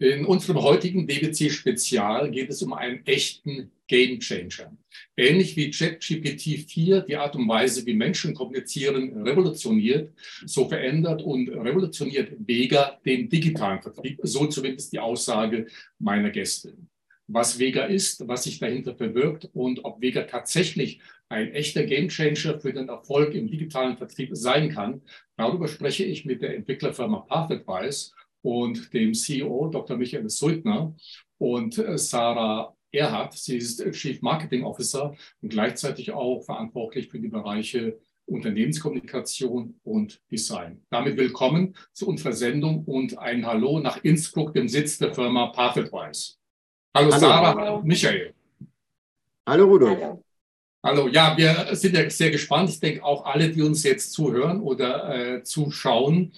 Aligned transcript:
In 0.00 0.26
unserem 0.26 0.62
heutigen 0.62 1.08
DBC-Spezial 1.08 2.30
geht 2.30 2.50
es 2.50 2.62
um 2.62 2.72
einen 2.72 3.04
echten 3.04 3.72
Game 3.88 4.20
Changer. 4.20 4.76
Ähnlich 5.16 5.56
wie 5.56 5.72
ChatGPT 5.72 6.70
4 6.70 7.00
die 7.00 7.16
Art 7.16 7.34
und 7.34 7.48
Weise, 7.48 7.84
wie 7.84 7.94
Menschen 7.94 8.32
kommunizieren, 8.32 9.26
revolutioniert, 9.26 10.12
so 10.46 10.68
verändert 10.68 11.20
und 11.22 11.48
revolutioniert 11.48 12.30
Vega 12.46 13.00
den 13.04 13.28
digitalen 13.28 13.82
Vertrieb, 13.82 14.20
so 14.22 14.46
zumindest 14.46 14.92
die 14.92 15.00
Aussage 15.00 15.66
meiner 15.98 16.30
Gäste. 16.30 16.74
Was 17.26 17.58
Vega 17.58 17.84
ist, 17.86 18.26
was 18.28 18.44
sich 18.44 18.60
dahinter 18.60 18.94
verbirgt 18.94 19.50
und 19.52 19.84
ob 19.84 20.00
Vega 20.00 20.22
tatsächlich 20.22 21.00
ein 21.28 21.50
echter 21.52 21.82
Gamechanger 21.82 22.60
für 22.60 22.72
den 22.72 22.88
Erfolg 22.88 23.34
im 23.34 23.48
digitalen 23.48 23.96
Vertrieb 23.96 24.30
sein 24.32 24.68
kann, 24.68 25.02
darüber 25.36 25.66
spreche 25.66 26.04
ich 26.04 26.24
mit 26.24 26.40
der 26.40 26.54
Entwicklerfirma 26.54 27.18
PathAdvice 27.28 28.14
und 28.42 28.92
dem 28.92 29.14
CEO 29.14 29.68
Dr. 29.68 29.96
Michael 29.96 30.28
Suitner 30.28 30.94
und 31.38 31.78
äh, 31.78 31.98
Sarah 31.98 32.74
Erhardt. 32.90 33.34
Sie 33.34 33.58
ist 33.58 33.84
Chief 33.92 34.22
Marketing 34.22 34.64
Officer 34.64 35.14
und 35.42 35.50
gleichzeitig 35.50 36.12
auch 36.12 36.42
verantwortlich 36.42 37.08
für 37.08 37.20
die 37.20 37.28
Bereiche 37.28 37.98
Unternehmenskommunikation 38.26 39.80
und 39.84 40.20
Design. 40.30 40.82
Damit 40.90 41.16
willkommen 41.16 41.74
zu 41.92 42.06
unserer 42.06 42.32
Sendung 42.32 42.84
und 42.84 43.18
ein 43.18 43.46
Hallo 43.46 43.80
nach 43.80 44.04
Innsbruck, 44.04 44.52
dem 44.52 44.68
Sitz 44.68 44.98
der 44.98 45.14
Firma 45.14 45.46
PathAdvice. 45.46 46.38
Hallo, 46.94 47.10
Hallo 47.10 47.20
Sarah, 47.20 47.54
hallo. 47.54 47.82
Michael. 47.82 48.34
Hallo 49.46 49.64
Rudolf. 49.64 49.98
Hallo. 50.00 50.24
Hallo, 50.84 51.08
ja, 51.08 51.36
wir 51.36 51.74
sind 51.74 51.96
ja 51.96 52.08
sehr 52.08 52.30
gespannt. 52.30 52.70
Ich 52.70 52.80
denke 52.80 53.02
auch 53.02 53.24
alle, 53.24 53.50
die 53.50 53.62
uns 53.62 53.82
jetzt 53.82 54.12
zuhören 54.12 54.60
oder 54.60 55.36
äh, 55.36 55.42
zuschauen, 55.42 56.32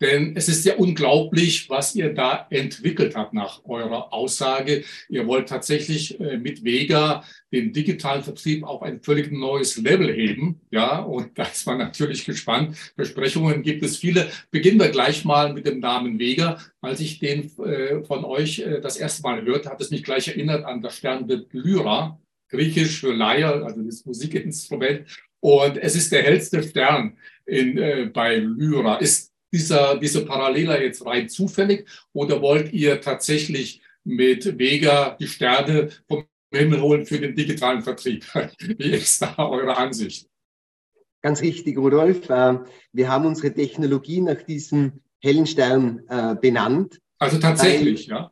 denn 0.00 0.36
es 0.36 0.48
ist 0.48 0.64
ja 0.64 0.76
unglaublich, 0.76 1.70
was 1.70 1.94
ihr 1.94 2.12
da 2.12 2.46
entwickelt 2.50 3.16
habt 3.16 3.32
nach 3.32 3.64
eurer 3.64 4.12
Aussage. 4.12 4.84
Ihr 5.08 5.26
wollt 5.26 5.48
tatsächlich 5.48 6.20
äh, 6.20 6.36
mit 6.36 6.64
Vega 6.64 7.24
den 7.52 7.72
digitalen 7.72 8.22
Vertrieb 8.22 8.64
auf 8.64 8.82
ein 8.82 9.00
völlig 9.00 9.32
neues 9.32 9.76
Level 9.78 10.12
heben. 10.12 10.60
Ja, 10.70 10.98
und 10.98 11.38
da 11.38 11.44
ist 11.44 11.66
man 11.66 11.78
natürlich 11.78 12.24
gespannt. 12.24 12.76
Versprechungen 12.94 13.62
gibt 13.62 13.82
es 13.82 13.96
viele. 13.96 14.28
Beginnen 14.50 14.80
wir 14.80 14.90
gleich 14.90 15.24
mal 15.24 15.52
mit 15.52 15.66
dem 15.66 15.80
Namen 15.80 16.18
Vega. 16.18 16.58
Als 16.80 17.00
ich 17.00 17.18
den 17.18 17.50
äh, 17.58 18.02
von 18.04 18.24
euch 18.24 18.58
äh, 18.58 18.80
das 18.80 18.96
erste 18.96 19.22
Mal 19.22 19.44
hörte, 19.44 19.70
hat 19.70 19.80
es 19.80 19.90
mich 19.90 20.04
gleich 20.04 20.28
erinnert 20.28 20.64
an 20.64 20.82
das 20.82 20.98
Sternbild 20.98 21.52
Lyra, 21.52 22.20
griechisch 22.50 23.00
für 23.00 23.14
Leier, 23.14 23.64
also 23.64 23.82
das 23.82 24.04
Musikinstrument. 24.04 25.06
Und 25.40 25.78
es 25.78 25.96
ist 25.96 26.12
der 26.12 26.22
hellste 26.22 26.62
Stern 26.62 27.16
in, 27.46 27.78
äh, 27.78 28.10
bei 28.12 28.36
Lyra. 28.36 28.96
Ist 28.96 29.32
dieser, 29.56 29.96
diese 29.96 30.24
Parallela 30.24 30.80
jetzt 30.80 31.04
rein 31.06 31.28
zufällig 31.28 31.88
oder 32.12 32.42
wollt 32.42 32.72
ihr 32.72 33.00
tatsächlich 33.00 33.80
mit 34.04 34.58
Vega 34.58 35.16
die 35.18 35.26
Sterne 35.26 35.88
vom 36.06 36.26
Himmel 36.52 36.80
holen 36.82 37.06
für 37.06 37.18
den 37.18 37.34
digitalen 37.34 37.82
Vertrieb? 37.82 38.24
Wie 38.60 38.90
ist 38.90 39.22
da 39.22 39.34
eure 39.38 39.76
Ansicht? 39.76 40.28
Ganz 41.22 41.40
richtig, 41.40 41.78
Rudolf. 41.78 42.28
Äh, 42.28 42.58
wir 42.92 43.08
haben 43.08 43.26
unsere 43.26 43.52
Technologie 43.52 44.20
nach 44.20 44.42
diesem 44.42 45.00
hellen 45.20 45.46
Stern 45.46 46.02
äh, 46.08 46.36
benannt. 46.40 47.00
Also 47.18 47.38
tatsächlich, 47.38 48.06
ja? 48.06 48.30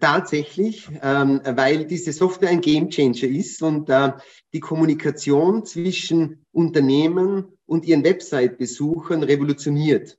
Tatsächlich, 0.00 0.88
ähm, 1.02 1.42
weil 1.44 1.84
diese 1.84 2.14
Software 2.14 2.48
ein 2.48 2.62
Gamechanger 2.62 3.24
ist 3.24 3.62
und 3.62 3.90
äh, 3.90 4.12
die 4.54 4.60
Kommunikation 4.60 5.66
zwischen 5.66 6.46
Unternehmen 6.50 7.58
und 7.66 7.84
ihren 7.84 8.02
Website-Besuchern 8.02 9.22
revolutioniert. 9.22 10.18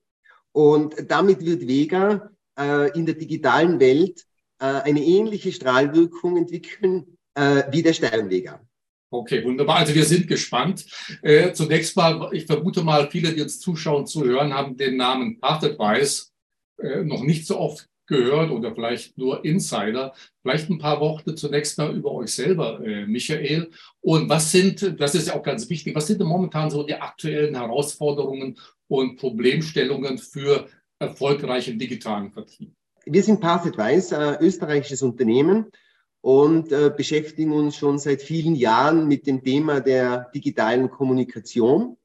Und 0.53 0.95
damit 1.09 1.43
wird 1.43 1.67
Vega 1.67 2.31
äh, 2.57 2.97
in 2.97 3.05
der 3.05 3.15
digitalen 3.15 3.79
Welt 3.79 4.25
äh, 4.59 4.65
eine 4.65 5.03
ähnliche 5.03 5.51
Strahlwirkung 5.51 6.37
entwickeln 6.37 7.17
äh, 7.35 7.63
wie 7.71 7.81
der 7.81 7.93
Sternvega. 7.93 8.61
Okay, 9.09 9.43
wunderbar. 9.43 9.77
Also 9.77 9.93
wir 9.93 10.05
sind 10.05 10.27
gespannt. 10.27 10.85
Äh, 11.21 11.51
zunächst 11.53 11.95
mal, 11.95 12.29
ich 12.31 12.45
vermute 12.45 12.81
mal, 12.81 13.09
viele, 13.11 13.33
die 13.33 13.41
uns 13.41 13.59
zuschauen, 13.59 14.07
zuhören, 14.07 14.53
haben 14.53 14.75
den 14.75 14.97
Namen 14.97 15.39
Path 15.39 15.63
Advice 15.63 16.31
äh, 16.79 17.03
noch 17.03 17.23
nicht 17.23 17.45
so 17.45 17.59
oft 17.59 17.87
gehört 18.07 18.51
oder 18.51 18.73
vielleicht 18.73 19.17
nur 19.17 19.45
Insider. 19.45 20.13
Vielleicht 20.41 20.69
ein 20.69 20.79
paar 20.79 20.99
Worte 20.99 21.35
zunächst 21.35 21.77
mal 21.77 21.95
über 21.95 22.11
euch 22.11 22.33
selber, 22.33 22.83
äh, 22.85 23.05
Michael. 23.05 23.69
Und 24.01 24.29
was 24.29 24.51
sind, 24.51 24.99
das 24.99 25.15
ist 25.15 25.27
ja 25.27 25.35
auch 25.35 25.43
ganz 25.43 25.69
wichtig, 25.69 25.95
was 25.95 26.07
sind 26.07 26.19
denn 26.19 26.27
momentan 26.27 26.69
so 26.69 26.83
die 26.83 26.95
aktuellen 26.95 27.55
Herausforderungen 27.55 28.57
und 28.93 29.17
Problemstellungen 29.17 30.19
für 30.19 30.67
erfolgreichen 30.99 31.79
digitalen 31.79 32.31
Vertrieb? 32.31 32.75
Wir 33.05 33.23
sind 33.23 33.41
Path 33.41 33.65
Advice, 33.65 34.13
ein 34.13 34.37
österreichisches 34.39 35.01
Unternehmen 35.01 35.65
und 36.21 36.71
äh, 36.71 36.91
beschäftigen 36.95 37.53
uns 37.53 37.75
schon 37.75 37.97
seit 37.97 38.21
vielen 38.21 38.53
Jahren 38.53 39.07
mit 39.07 39.25
dem 39.25 39.43
Thema 39.43 39.81
der 39.81 40.29
digitalen 40.35 40.91
Kommunikation. 40.91 41.97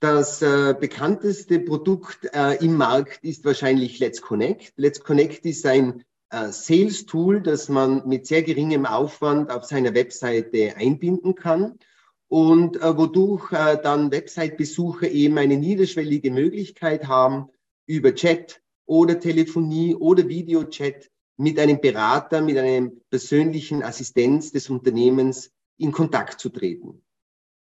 Das 0.00 0.40
äh, 0.40 0.74
bekannteste 0.80 1.60
Produkt 1.60 2.30
äh, 2.32 2.64
im 2.64 2.76
Markt 2.76 3.22
ist 3.22 3.44
wahrscheinlich 3.44 3.98
Let's 3.98 4.22
Connect. 4.22 4.72
Let's 4.76 5.00
Connect 5.00 5.44
ist 5.44 5.66
ein 5.66 6.02
äh, 6.30 6.50
Sales-Tool, 6.50 7.42
das 7.42 7.68
man 7.68 8.08
mit 8.08 8.26
sehr 8.26 8.42
geringem 8.42 8.86
Aufwand 8.86 9.50
auf 9.50 9.64
seiner 9.64 9.94
Webseite 9.94 10.76
einbinden 10.78 11.34
kann 11.34 11.78
und 12.28 12.76
äh, 12.76 12.96
wodurch 12.96 13.52
äh, 13.52 13.78
dann 13.82 14.10
Website-Besucher 14.10 15.10
eben 15.10 15.38
eine 15.38 15.56
niederschwellige 15.56 16.30
Möglichkeit 16.30 17.06
haben, 17.06 17.48
über 17.86 18.14
Chat 18.14 18.60
oder 18.84 19.18
Telefonie 19.20 19.94
oder 19.94 20.28
Videochat 20.28 21.10
mit 21.36 21.58
einem 21.58 21.80
Berater, 21.80 22.40
mit 22.40 22.58
einem 22.58 23.00
persönlichen 23.10 23.82
Assistenz 23.82 24.52
des 24.52 24.70
Unternehmens 24.70 25.50
in 25.78 25.92
Kontakt 25.92 26.40
zu 26.40 26.48
treten. 26.48 27.02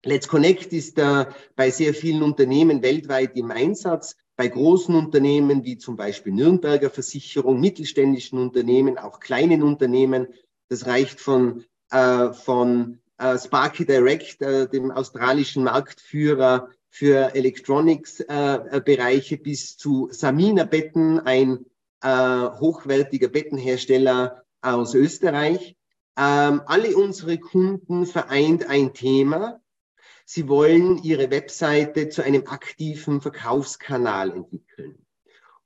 Let's 0.03 0.27
Connect 0.27 0.73
ist 0.73 0.97
äh, 0.97 1.25
bei 1.55 1.69
sehr 1.69 1.93
vielen 1.93 2.23
Unternehmen 2.23 2.81
weltweit 2.81 3.37
im 3.37 3.51
Einsatz, 3.51 4.15
bei 4.35 4.47
großen 4.47 4.95
Unternehmen 4.95 5.63
wie 5.63 5.77
zum 5.77 5.95
Beispiel 5.95 6.33
Nürnberger 6.33 6.89
Versicherung, 6.89 7.59
mittelständischen 7.59 8.39
Unternehmen, 8.39 8.97
auch 8.97 9.19
kleinen 9.19 9.61
Unternehmen. 9.61 10.27
Das 10.69 10.87
reicht 10.87 11.19
von, 11.19 11.65
äh, 11.91 12.33
von 12.33 13.00
äh, 13.21 13.37
Sparky 13.37 13.85
Direct, 13.85 14.41
äh, 14.41 14.67
dem 14.67 14.91
australischen 14.91 15.63
Marktführer 15.63 16.69
für 16.89 17.35
Electronics-Bereiche, 17.35 19.35
äh, 19.35 19.37
bis 19.37 19.77
zu 19.77 20.09
Samina 20.11 20.65
Betten, 20.65 21.19
ein 21.19 21.65
hochwertiger 22.03 23.27
Bettenhersteller 23.27 24.43
aus 24.61 24.95
Österreich. 24.95 25.75
Ähm, 26.17 26.63
alle 26.65 26.97
unsere 26.97 27.37
Kunden 27.37 28.07
vereint 28.07 28.67
ein 28.67 28.95
Thema. 28.95 29.61
Sie 30.25 30.47
wollen 30.47 30.97
ihre 31.03 31.29
Webseite 31.29 32.09
zu 32.09 32.23
einem 32.23 32.47
aktiven 32.47 33.21
Verkaufskanal 33.21 34.31
entwickeln. 34.31 35.05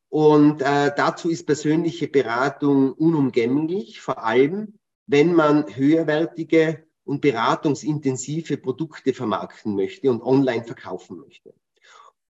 Und 0.10 0.62
äh, 0.62 0.92
dazu 0.94 1.30
ist 1.30 1.46
persönliche 1.46 2.10
Beratung 2.10 2.92
unumgänglich, 2.92 4.02
vor 4.02 4.22
allem 4.22 4.78
wenn 5.08 5.34
man 5.34 5.74
höherwertige 5.74 6.85
und 7.06 7.22
beratungsintensive 7.22 8.58
Produkte 8.58 9.14
vermarkten 9.14 9.76
möchte 9.76 10.12
und 10.12 10.22
online 10.22 10.64
verkaufen 10.64 11.20
möchte. 11.20 11.54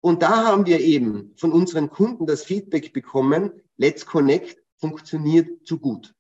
Und 0.02 0.22
da 0.22 0.46
haben 0.46 0.66
wir 0.66 0.80
eben 0.80 1.34
von 1.36 1.52
unseren 1.52 1.90
Kunden 1.90 2.26
das 2.26 2.44
Feedback 2.44 2.94
bekommen, 2.94 3.52
Let's 3.78 4.06
Connect 4.06 4.58
funktioniert 4.78 5.66
zu 5.68 5.80
gut. 5.80 6.14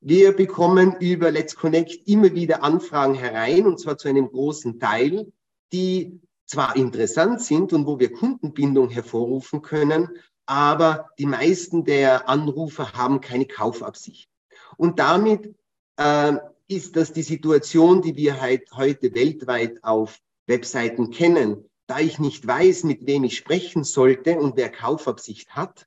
Wir 0.00 0.32
bekommen 0.32 0.96
über 1.00 1.30
Let's 1.30 1.54
Connect 1.54 2.08
immer 2.08 2.34
wieder 2.34 2.62
Anfragen 2.62 3.14
herein, 3.14 3.66
und 3.66 3.78
zwar 3.78 3.96
zu 3.96 4.08
einem 4.08 4.28
großen 4.28 4.80
Teil, 4.80 5.32
die 5.72 6.20
zwar 6.46 6.76
interessant 6.76 7.40
sind 7.40 7.72
und 7.72 7.86
wo 7.86 7.98
wir 7.98 8.12
Kundenbindung 8.12 8.88
hervorrufen 8.90 9.62
können, 9.62 10.08
aber 10.46 11.10
die 11.18 11.26
meisten 11.26 11.84
der 11.84 12.28
Anrufer 12.28 12.92
haben 12.92 13.20
keine 13.20 13.46
Kaufabsicht. 13.46 14.30
Und 14.76 14.98
damit 14.98 15.54
äh, 15.96 16.36
ist 16.68 16.96
das 16.96 17.12
die 17.12 17.22
Situation, 17.22 18.02
die 18.02 18.16
wir 18.16 18.40
heute 18.40 19.14
weltweit 19.14 19.82
auf 19.84 20.20
Webseiten 20.46 21.10
kennen. 21.10 21.64
Da 21.86 22.00
ich 22.00 22.18
nicht 22.18 22.46
weiß, 22.46 22.84
mit 22.84 23.06
wem 23.06 23.24
ich 23.24 23.36
sprechen 23.36 23.84
sollte 23.84 24.38
und 24.38 24.56
wer 24.56 24.70
Kaufabsicht 24.70 25.50
hat, 25.50 25.86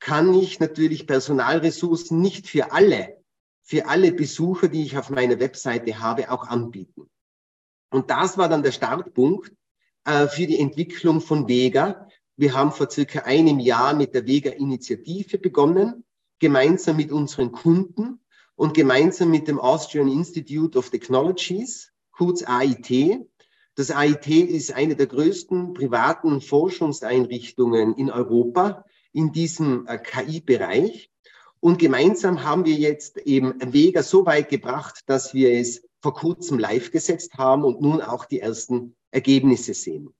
kann 0.00 0.34
ich 0.34 0.60
natürlich 0.60 1.06
Personalressourcen 1.06 2.20
nicht 2.20 2.48
für 2.48 2.72
alle, 2.72 3.18
für 3.62 3.86
alle 3.86 4.12
Besucher, 4.12 4.68
die 4.68 4.84
ich 4.84 4.96
auf 4.98 5.10
meiner 5.10 5.38
Webseite 5.38 6.00
habe, 6.00 6.30
auch 6.30 6.44
anbieten. 6.44 7.08
Und 7.90 8.10
das 8.10 8.36
war 8.36 8.48
dann 8.48 8.62
der 8.62 8.72
Startpunkt 8.72 9.52
äh, 10.04 10.26
für 10.26 10.46
die 10.46 10.58
Entwicklung 10.58 11.20
von 11.20 11.48
Vega. 11.48 12.08
Wir 12.36 12.54
haben 12.54 12.72
vor 12.72 12.90
circa 12.90 13.20
einem 13.20 13.58
Jahr 13.60 13.94
mit 13.94 14.14
der 14.14 14.26
Vega-Initiative 14.26 15.38
begonnen, 15.38 16.04
gemeinsam 16.38 16.96
mit 16.96 17.10
unseren 17.10 17.52
Kunden 17.52 18.20
und 18.58 18.74
gemeinsam 18.74 19.30
mit 19.30 19.46
dem 19.46 19.60
Austrian 19.60 20.08
Institute 20.08 20.76
of 20.76 20.90
Technologies, 20.90 21.92
kurz 22.10 22.42
AIT. 22.42 23.20
Das 23.76 23.92
AIT 23.92 24.26
ist 24.26 24.74
eine 24.74 24.96
der 24.96 25.06
größten 25.06 25.74
privaten 25.74 26.40
Forschungseinrichtungen 26.40 27.94
in 27.94 28.10
Europa 28.10 28.84
in 29.12 29.30
diesem 29.30 29.86
äh, 29.86 29.98
KI-Bereich. 29.98 31.08
Und 31.60 31.78
gemeinsam 31.78 32.42
haben 32.42 32.64
wir 32.64 32.74
jetzt 32.74 33.18
eben 33.18 33.54
Vega 33.72 34.02
so 34.02 34.26
weit 34.26 34.48
gebracht, 34.48 35.04
dass 35.06 35.34
wir 35.34 35.52
es 35.52 35.84
vor 36.02 36.14
kurzem 36.14 36.58
live 36.58 36.90
gesetzt 36.90 37.34
haben 37.34 37.62
und 37.62 37.80
nun 37.80 38.02
auch 38.02 38.24
die 38.24 38.40
ersten 38.40 38.96
Ergebnisse 39.12 39.72
sehen. 39.72 40.12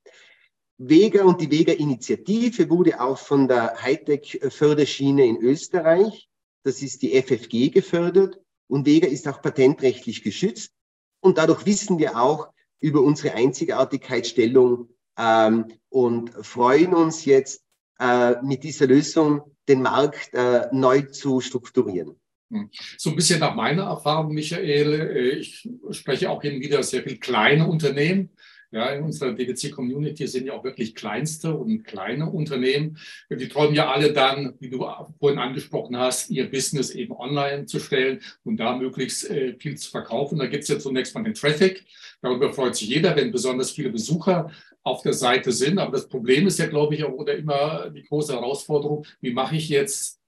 Vega 0.76 1.24
und 1.24 1.40
die 1.40 1.50
Vega-Initiative 1.50 2.70
wurde 2.70 3.00
auch 3.00 3.18
von 3.18 3.48
der 3.48 3.82
Hightech-Förderschiene 3.82 5.26
in 5.26 5.38
Österreich, 5.38 6.28
das 6.64 6.82
ist 6.82 7.02
die 7.02 7.20
FFG, 7.20 7.70
gefördert 7.70 8.40
und 8.66 8.86
Vega 8.86 9.06
ist 9.08 9.28
auch 9.28 9.40
patentrechtlich 9.42 10.22
geschützt. 10.22 10.72
Und 11.20 11.38
dadurch 11.38 11.66
wissen 11.66 11.98
wir 11.98 12.18
auch 12.18 12.48
über 12.80 13.02
unsere 13.02 13.34
Einzigartigkeitsstellung 13.34 14.88
ähm, 15.18 15.66
und 15.88 16.30
freuen 16.30 16.94
uns 16.94 17.24
jetzt 17.24 17.64
äh, 17.98 18.40
mit 18.42 18.62
dieser 18.62 18.86
Lösung 18.86 19.56
den 19.68 19.82
Markt 19.82 20.32
äh, 20.32 20.68
neu 20.72 21.02
zu 21.02 21.40
strukturieren. 21.40 22.18
Hm. 22.50 22.70
So 22.96 23.10
ein 23.10 23.16
bisschen 23.16 23.40
nach 23.40 23.54
meiner 23.54 23.84
Erfahrung, 23.84 24.32
Michael, 24.32 24.94
äh, 24.94 25.28
ich 25.38 25.68
spreche 25.90 26.30
auch 26.30 26.40
hin 26.40 26.60
wieder 26.60 26.82
sehr 26.82 27.02
viel 27.02 27.18
kleine 27.18 27.66
Unternehmen. 27.66 28.30
Ja, 28.70 28.90
in 28.90 29.02
unserer 29.02 29.32
DWC-Community 29.32 30.26
sind 30.26 30.46
ja 30.46 30.52
auch 30.52 30.62
wirklich 30.62 30.94
kleinste 30.94 31.54
und 31.54 31.84
kleine 31.84 32.28
Unternehmen. 32.28 32.98
Die 33.30 33.48
träumen 33.48 33.74
ja 33.74 33.90
alle 33.90 34.12
dann, 34.12 34.54
wie 34.60 34.68
du 34.68 34.86
vorhin 35.18 35.38
angesprochen 35.38 35.96
hast, 35.96 36.28
ihr 36.28 36.50
Business 36.50 36.90
eben 36.90 37.12
online 37.12 37.64
zu 37.64 37.78
stellen 37.80 38.20
und 38.44 38.58
da 38.58 38.76
möglichst 38.76 39.30
äh, 39.30 39.54
viel 39.58 39.78
zu 39.78 39.90
verkaufen. 39.90 40.38
Da 40.38 40.46
gibt 40.46 40.64
es 40.64 40.68
ja 40.68 40.78
zunächst 40.78 41.14
mal 41.14 41.24
den 41.24 41.32
Traffic. 41.32 41.86
Darüber 42.20 42.52
freut 42.52 42.76
sich 42.76 42.90
jeder, 42.90 43.16
wenn 43.16 43.32
besonders 43.32 43.70
viele 43.70 43.88
Besucher 43.88 44.50
auf 44.82 45.02
der 45.02 45.14
Seite 45.14 45.50
sind. 45.50 45.78
Aber 45.78 45.92
das 45.92 46.08
Problem 46.08 46.46
ist 46.46 46.58
ja, 46.58 46.66
glaube 46.66 46.94
ich, 46.94 47.04
auch 47.04 47.12
oder 47.12 47.36
immer 47.36 47.88
die 47.88 48.02
große 48.02 48.34
Herausforderung, 48.34 49.06
wie 49.20 49.32
mache 49.32 49.56
ich 49.56 49.70
jetzt 49.70 50.20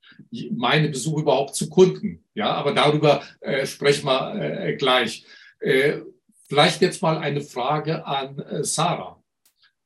meine 0.51 0.89
Besuche 0.89 1.23
überhaupt 1.23 1.55
zu 1.55 1.69
Kunden? 1.69 2.25
Ja, 2.35 2.53
aber 2.53 2.73
darüber 2.73 3.23
äh, 3.41 3.67
sprechen 3.67 4.07
wir 4.07 4.35
äh, 4.35 4.77
gleich. 4.77 5.25
Äh, 5.61 6.01
Vielleicht 6.50 6.82
jetzt 6.82 7.00
mal 7.00 7.17
eine 7.17 7.43
Frage 7.43 8.05
an 8.05 8.41
äh, 8.41 8.64
Sarah. 8.64 9.23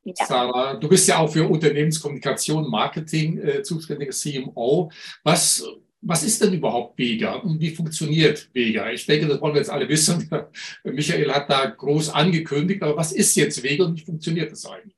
Ja. 0.03 0.15
Sarah, 0.27 0.75
du 0.75 0.89
bist 0.89 1.07
ja 1.07 1.19
auch 1.19 1.31
für 1.31 1.47
Unternehmenskommunikation, 1.47 2.71
Marketing 2.71 3.37
äh, 3.37 3.63
zuständige 3.63 4.13
CMO. 4.13 4.91
Was, 5.25 5.63
was 6.01 6.25
ist 6.25 6.43
denn 6.43 6.55
überhaupt 6.55 6.99
Vega 6.99 7.35
und 7.35 7.61
wie 7.61 7.69
funktioniert 7.69 8.49
Vega? 8.55 8.91
Ich 8.91 9.05
denke, 9.05 9.27
das 9.27 9.43
wollen 9.43 9.53
wir 9.53 9.61
jetzt 9.61 9.71
alle 9.71 9.87
wissen. 9.91 10.31
Michael 10.85 11.31
hat 11.31 11.51
da 11.51 11.67
groß 11.67 12.09
angekündigt, 12.09 12.83
aber 12.83 12.97
was 12.97 13.13
ist 13.13 13.37
jetzt 13.37 13.63
Vega 13.63 13.85
und 13.85 14.01
wie 14.01 14.05
funktioniert 14.05 14.51
das 14.51 14.65
eigentlich? 14.65 14.97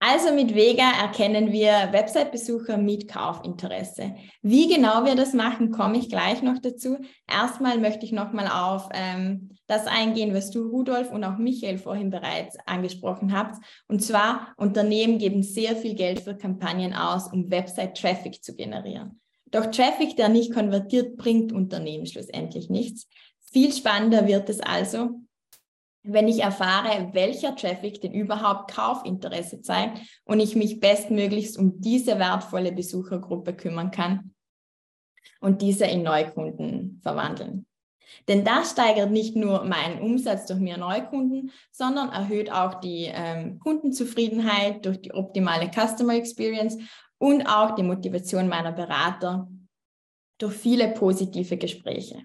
Also 0.00 0.32
mit 0.32 0.54
Vega 0.54 0.92
erkennen 1.02 1.50
wir 1.50 1.88
Website-Besucher 1.90 2.76
mit 2.76 3.08
Kaufinteresse. 3.08 4.14
Wie 4.42 4.72
genau 4.72 5.04
wir 5.04 5.16
das 5.16 5.34
machen, 5.34 5.72
komme 5.72 5.98
ich 5.98 6.08
gleich 6.08 6.40
noch 6.40 6.60
dazu. 6.60 6.98
Erstmal 7.28 7.78
möchte 7.78 8.06
ich 8.06 8.12
nochmal 8.12 8.46
auf 8.46 8.88
ähm, 8.94 9.50
das 9.66 9.88
eingehen, 9.88 10.34
was 10.34 10.50
du, 10.50 10.68
Rudolf, 10.68 11.10
und 11.10 11.24
auch 11.24 11.36
Michael 11.38 11.78
vorhin 11.78 12.10
bereits 12.10 12.56
angesprochen 12.64 13.36
habt. 13.36 13.56
Und 13.88 14.00
zwar, 14.00 14.54
Unternehmen 14.56 15.18
geben 15.18 15.42
sehr 15.42 15.74
viel 15.74 15.94
Geld 15.94 16.20
für 16.20 16.36
Kampagnen 16.36 16.94
aus, 16.94 17.32
um 17.32 17.50
Website-Traffic 17.50 18.44
zu 18.44 18.54
generieren. 18.54 19.20
Doch 19.50 19.66
Traffic, 19.66 20.16
der 20.16 20.28
nicht 20.28 20.54
konvertiert, 20.54 21.16
bringt 21.16 21.52
Unternehmen 21.52 22.06
schlussendlich 22.06 22.70
nichts. 22.70 23.08
Viel 23.50 23.72
spannender 23.72 24.28
wird 24.28 24.48
es 24.48 24.60
also, 24.60 25.22
wenn 26.02 26.28
ich 26.28 26.42
erfahre, 26.42 27.10
welcher 27.12 27.54
Traffic 27.56 28.00
denn 28.00 28.12
überhaupt 28.12 28.72
Kaufinteresse 28.72 29.60
zeigt 29.60 30.00
und 30.24 30.40
ich 30.40 30.56
mich 30.56 30.80
bestmöglichst 30.80 31.58
um 31.58 31.80
diese 31.80 32.18
wertvolle 32.18 32.72
Besuchergruppe 32.72 33.54
kümmern 33.54 33.90
kann 33.90 34.34
und 35.40 35.62
diese 35.62 35.86
in 35.86 36.02
Neukunden 36.02 37.00
verwandeln. 37.02 37.66
Denn 38.26 38.44
das 38.44 38.70
steigert 38.72 39.10
nicht 39.10 39.36
nur 39.36 39.64
meinen 39.64 40.00
Umsatz 40.00 40.46
durch 40.46 40.60
mehr 40.60 40.78
Neukunden, 40.78 41.52
sondern 41.70 42.10
erhöht 42.10 42.50
auch 42.50 42.74
die 42.80 43.10
ähm, 43.12 43.58
Kundenzufriedenheit 43.58 44.84
durch 44.84 45.00
die 45.00 45.12
optimale 45.12 45.70
Customer 45.70 46.14
Experience 46.14 46.78
und 47.18 47.46
auch 47.46 47.74
die 47.74 47.82
Motivation 47.82 48.48
meiner 48.48 48.72
Berater 48.72 49.48
durch 50.38 50.54
viele 50.54 50.88
positive 50.88 51.56
Gespräche. 51.56 52.22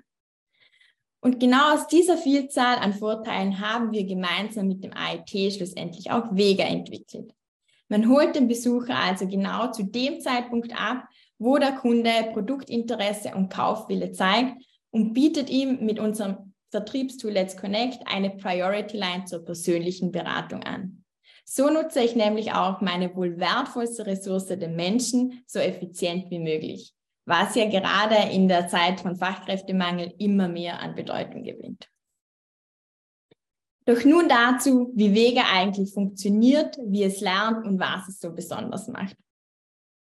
Und 1.24 1.40
genau 1.40 1.74
aus 1.74 1.88
dieser 1.88 2.18
Vielzahl 2.18 2.80
an 2.80 2.94
Vorteilen 2.94 3.62
haben 3.62 3.94
wir 3.94 4.04
gemeinsam 4.04 4.68
mit 4.68 4.84
dem 4.84 4.92
AIT 4.94 5.54
schlussendlich 5.54 6.12
auch 6.12 6.36
Wege 6.36 6.64
entwickelt. 6.64 7.34
Man 7.88 8.10
holt 8.10 8.36
den 8.36 8.50
Besucher 8.50 8.98
also 8.98 9.26
genau 9.26 9.72
zu 9.72 9.84
dem 9.84 10.20
Zeitpunkt 10.20 10.74
ab, 10.78 11.06
wo 11.38 11.58
der 11.58 11.72
Kunde 11.72 12.12
Produktinteresse 12.34 13.36
und 13.36 13.50
Kaufwille 13.50 14.12
zeigt 14.12 14.62
und 14.92 15.14
bietet 15.14 15.50
ihm 15.50 15.86
mit 15.86 15.98
unserem 15.98 16.54
Vertriebstool 16.72 17.32
Let's 17.32 17.56
Connect 17.56 18.00
eine 18.06 18.32
Priority 18.32 18.98
Line 18.98 19.24
zur 19.24 19.46
persönlichen 19.46 20.12
Beratung 20.12 20.64
an. 20.64 21.06
So 21.46 21.70
nutze 21.70 22.02
ich 22.02 22.18
nämlich 22.18 22.52
auch 22.52 22.82
meine 22.82 23.16
wohl 23.16 23.40
wertvollste 23.40 24.06
Ressource, 24.06 24.48
den 24.48 24.76
Menschen, 24.76 25.42
so 25.48 25.60
effizient 25.60 26.30
wie 26.32 26.40
möglich 26.40 26.94
was 27.26 27.56
ja 27.56 27.70
gerade 27.70 28.16
in 28.32 28.48
der 28.48 28.68
Zeit 28.68 29.02
von 29.02 29.16
Fachkräftemangel 29.16 30.14
immer 30.18 30.48
mehr 30.48 30.80
an 30.80 30.96
Bedeutung 30.96 31.44
gewinnt. 31.44 31.90
Doch 33.86 34.04
nun 34.06 34.30
dazu, 34.30 34.92
wie 34.96 35.14
Vega 35.14 35.44
eigentlich 35.54 35.94
funktioniert, 35.94 36.78
wie 36.86 37.04
es 37.04 37.20
lernt 37.20 37.66
und 37.66 37.80
was 37.80 38.08
es 38.08 38.20
so 38.20 38.32
besonders 38.32 38.88
macht. 38.88 39.18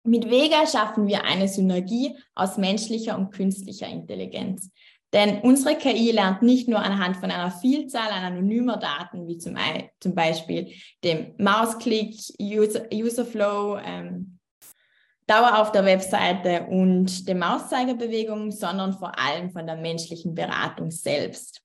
Mit 0.05 0.31
Vega 0.31 0.67
schaffen 0.67 1.07
wir 1.09 1.25
eine 1.25 1.49
Synergie 1.49 2.17
aus 2.35 2.57
menschlicher 2.57 3.19
und 3.19 3.33
künstlicher 3.33 3.89
Intelligenz. 3.89 4.71
Denn 5.13 5.41
unsere 5.41 5.77
KI 5.77 6.11
lernt 6.11 6.43
nicht 6.43 6.69
nur 6.69 6.81
anhand 6.81 7.17
von 7.17 7.31
einer 7.31 7.51
Vielzahl 7.51 8.11
an 8.11 8.25
anonymer 8.25 8.77
Daten, 8.77 9.27
wie 9.27 9.39
zum, 9.39 9.55
Beispiel 10.15 10.73
dem 11.05 11.35
Mausklick, 11.39 12.17
User, 12.41 12.87
Userflow, 12.93 13.79
ähm, 13.85 14.36
Dauer 15.27 15.59
auf 15.59 15.73
der 15.73 15.85
Webseite 15.85 16.67
und 16.67 17.27
der 17.27 17.35
Mauszeigerbewegung, 17.35 18.53
sondern 18.53 18.93
vor 18.93 19.19
allem 19.19 19.51
von 19.51 19.67
der 19.67 19.77
menschlichen 19.77 20.35
Beratung 20.35 20.91
selbst. 20.91 21.63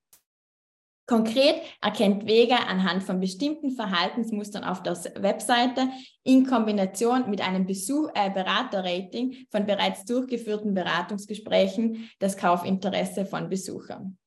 Konkret 1.05 1.61
erkennt 1.81 2.25
Vega 2.25 2.55
anhand 2.55 3.03
von 3.03 3.19
bestimmten 3.19 3.71
Verhaltensmustern 3.71 4.63
auf 4.63 4.81
der 4.81 4.95
Webseite 5.21 5.89
in 6.23 6.45
Kombination 6.45 7.29
mit 7.29 7.41
einem 7.45 7.65
Besuch, 7.65 8.09
äh, 8.15 8.29
Beraterrating 8.29 9.45
von 9.51 9.65
bereits 9.65 10.05
durchgeführten 10.05 10.73
Beratungsgesprächen 10.73 12.09
das 12.19 12.37
Kaufinteresse 12.37 13.25
von 13.25 13.49
Besuchern. 13.49 14.17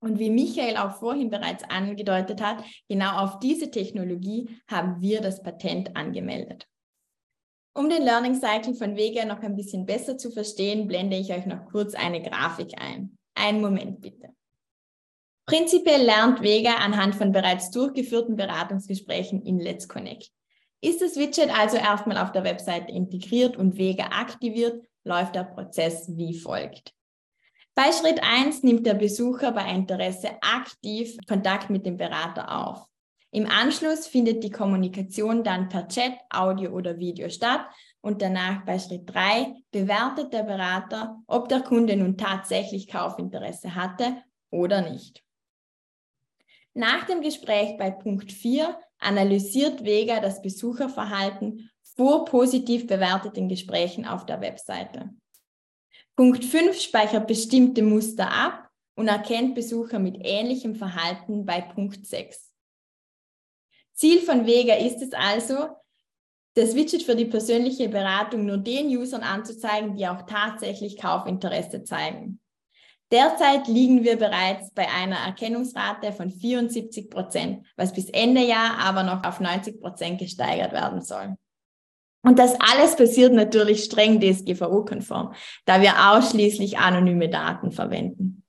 Und 0.00 0.18
wie 0.18 0.30
Michael 0.30 0.76
auch 0.76 0.92
vorhin 0.92 1.28
bereits 1.28 1.64
angedeutet 1.64 2.40
hat, 2.40 2.62
genau 2.88 3.16
auf 3.18 3.40
diese 3.40 3.70
Technologie 3.70 4.60
haben 4.70 5.00
wir 5.00 5.20
das 5.20 5.42
Patent 5.42 5.96
angemeldet. 5.96 6.68
Um 7.76 7.90
den 7.90 8.04
Learning 8.04 8.34
Cycle 8.34 8.74
von 8.74 8.96
Vega 8.96 9.26
noch 9.26 9.42
ein 9.42 9.54
bisschen 9.54 9.84
besser 9.84 10.16
zu 10.16 10.30
verstehen, 10.30 10.86
blende 10.86 11.18
ich 11.18 11.30
euch 11.30 11.44
noch 11.44 11.66
kurz 11.66 11.94
eine 11.94 12.22
Grafik 12.22 12.72
ein. 12.80 13.18
Einen 13.34 13.60
Moment 13.60 14.00
bitte. 14.00 14.30
Prinzipiell 15.44 16.02
lernt 16.02 16.40
Vega 16.40 16.76
anhand 16.76 17.16
von 17.16 17.32
bereits 17.32 17.70
durchgeführten 17.70 18.34
Beratungsgesprächen 18.34 19.42
in 19.42 19.60
Let's 19.60 19.88
Connect. 19.88 20.30
Ist 20.80 21.02
das 21.02 21.16
Widget 21.16 21.50
also 21.50 21.76
erstmal 21.76 22.16
auf 22.16 22.32
der 22.32 22.44
Webseite 22.44 22.90
integriert 22.92 23.58
und 23.58 23.76
Vega 23.76 24.04
aktiviert, 24.04 24.82
läuft 25.04 25.34
der 25.34 25.44
Prozess 25.44 26.16
wie 26.16 26.32
folgt. 26.32 26.94
Bei 27.74 27.92
Schritt 27.92 28.22
1 28.22 28.62
nimmt 28.62 28.86
der 28.86 28.94
Besucher 28.94 29.52
bei 29.52 29.70
Interesse 29.70 30.30
aktiv 30.40 31.14
Kontakt 31.28 31.68
mit 31.68 31.84
dem 31.84 31.98
Berater 31.98 32.56
auf. 32.56 32.86
Im 33.36 33.46
Anschluss 33.46 34.06
findet 34.06 34.42
die 34.44 34.50
Kommunikation 34.50 35.44
dann 35.44 35.68
per 35.68 35.88
Chat, 35.88 36.14
Audio 36.30 36.70
oder 36.70 36.98
Video 36.98 37.28
statt 37.28 37.66
und 38.00 38.22
danach 38.22 38.64
bei 38.64 38.78
Schritt 38.78 39.02
3 39.12 39.56
bewertet 39.70 40.32
der 40.32 40.44
Berater, 40.44 41.20
ob 41.26 41.50
der 41.50 41.60
Kunde 41.60 41.96
nun 41.96 42.16
tatsächlich 42.16 42.88
Kaufinteresse 42.88 43.74
hatte 43.74 44.22
oder 44.50 44.80
nicht. 44.90 45.22
Nach 46.72 47.04
dem 47.04 47.20
Gespräch 47.20 47.76
bei 47.76 47.90
Punkt 47.90 48.32
4 48.32 48.74
analysiert 49.00 49.84
Vega 49.84 50.20
das 50.20 50.40
Besucherverhalten 50.40 51.68
vor 51.94 52.24
positiv 52.24 52.86
bewerteten 52.86 53.50
Gesprächen 53.50 54.06
auf 54.06 54.24
der 54.24 54.40
Webseite. 54.40 55.10
Punkt 56.16 56.42
5 56.42 56.80
speichert 56.80 57.26
bestimmte 57.26 57.82
Muster 57.82 58.32
ab 58.32 58.70
und 58.94 59.08
erkennt 59.08 59.54
Besucher 59.54 59.98
mit 59.98 60.16
ähnlichem 60.24 60.74
Verhalten 60.74 61.44
bei 61.44 61.60
Punkt 61.60 62.06
6. 62.06 62.55
Ziel 63.96 64.20
von 64.20 64.46
Vega 64.46 64.74
ist 64.74 65.02
es 65.02 65.12
also, 65.12 65.68
das 66.54 66.74
Widget 66.74 67.02
für 67.02 67.16
die 67.16 67.24
persönliche 67.24 67.88
Beratung 67.88 68.46
nur 68.46 68.58
den 68.58 68.86
Usern 68.86 69.22
anzuzeigen, 69.22 69.96
die 69.96 70.06
auch 70.06 70.22
tatsächlich 70.22 70.98
Kaufinteresse 70.98 71.82
zeigen. 71.84 72.40
Derzeit 73.12 73.68
liegen 73.68 74.04
wir 74.04 74.16
bereits 74.16 74.72
bei 74.72 74.88
einer 74.88 75.16
Erkennungsrate 75.16 76.12
von 76.12 76.30
74 76.30 77.08
Prozent, 77.08 77.66
was 77.76 77.92
bis 77.92 78.10
Ende 78.10 78.42
Jahr 78.42 78.78
aber 78.78 79.02
noch 79.02 79.24
auf 79.24 79.38
90 79.38 79.80
Prozent 79.80 80.18
gesteigert 80.18 80.72
werden 80.72 81.02
soll. 81.02 81.36
Und 82.22 82.38
das 82.38 82.56
alles 82.58 82.96
passiert 82.96 83.32
natürlich 83.32 83.84
streng 83.84 84.20
DSGVO-konform, 84.20 85.34
da 85.64 85.80
wir 85.80 86.10
ausschließlich 86.10 86.78
anonyme 86.78 87.28
Daten 87.28 87.70
verwenden. 87.70 88.42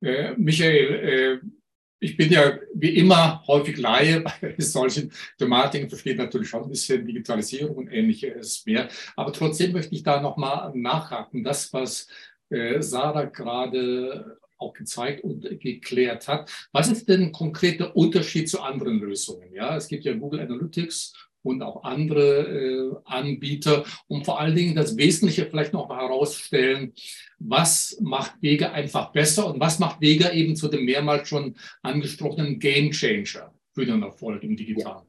Äh, 0.00 0.34
Michael, 0.36 1.40
äh, 1.42 1.59
ich 2.00 2.16
bin 2.16 2.32
ja 2.32 2.58
wie 2.74 2.96
immer 2.96 3.44
häufig 3.46 3.76
Laie 3.76 4.20
bei 4.40 4.54
solchen 4.58 5.12
Thematiken, 5.38 5.88
verstehe 5.88 6.16
natürlich 6.16 6.48
schon 6.48 6.64
ein 6.64 6.70
bisschen 6.70 7.04
Digitalisierung 7.06 7.76
und 7.76 7.92
ähnliches 7.92 8.64
mehr. 8.66 8.88
Aber 9.16 9.32
trotzdem 9.32 9.72
möchte 9.72 9.94
ich 9.94 10.02
da 10.02 10.20
nochmal 10.20 10.72
nachhaken. 10.74 11.44
Das, 11.44 11.72
was 11.72 12.08
äh, 12.48 12.80
Sarah 12.80 13.24
gerade 13.24 14.38
auch 14.58 14.72
gezeigt 14.74 15.24
und 15.24 15.42
geklärt 15.60 16.28
hat. 16.28 16.50
Was 16.72 16.90
ist 16.90 17.08
denn 17.08 17.32
konkret 17.32 17.80
der 17.80 17.96
Unterschied 17.96 18.48
zu 18.48 18.60
anderen 18.60 18.98
Lösungen? 18.98 19.52
Ja, 19.54 19.76
es 19.76 19.88
gibt 19.88 20.04
ja 20.04 20.12
Google 20.12 20.40
Analytics 20.40 21.14
und 21.42 21.62
auch 21.62 21.84
andere 21.84 22.42
äh, 22.42 22.94
Anbieter, 23.04 23.84
um 24.08 24.24
vor 24.24 24.40
allen 24.40 24.54
Dingen 24.54 24.74
das 24.74 24.96
Wesentliche 24.96 25.46
vielleicht 25.46 25.72
noch 25.72 25.88
mal 25.88 25.98
herausstellen, 25.98 26.92
was 27.38 27.98
macht 28.00 28.34
Vega 28.40 28.72
einfach 28.72 29.12
besser 29.12 29.46
und 29.46 29.60
was 29.60 29.78
macht 29.78 30.00
Vega 30.00 30.30
eben 30.32 30.56
zu 30.56 30.68
dem 30.68 30.84
mehrmals 30.84 31.28
schon 31.28 31.56
angesprochenen 31.82 32.58
Game 32.58 32.90
Changer 32.90 33.52
für 33.72 33.86
den 33.86 34.02
Erfolg 34.02 34.42
im 34.42 34.56
Digitalen. 34.56 35.06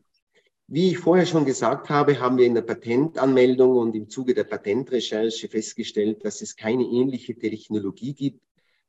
Wie 0.67 0.91
ich 0.91 0.99
vorher 0.99 1.25
schon 1.25 1.43
gesagt 1.43 1.89
habe, 1.89 2.17
haben 2.21 2.37
wir 2.37 2.45
in 2.45 2.55
der 2.55 2.61
Patentanmeldung 2.61 3.75
und 3.75 3.93
im 3.93 4.09
Zuge 4.09 4.33
der 4.33 4.45
Patentrecherche 4.45 5.49
festgestellt, 5.49 6.23
dass 6.23 6.41
es 6.41 6.55
keine 6.55 6.83
ähnliche 6.83 7.37
Technologie 7.37 8.13
gibt, 8.13 8.41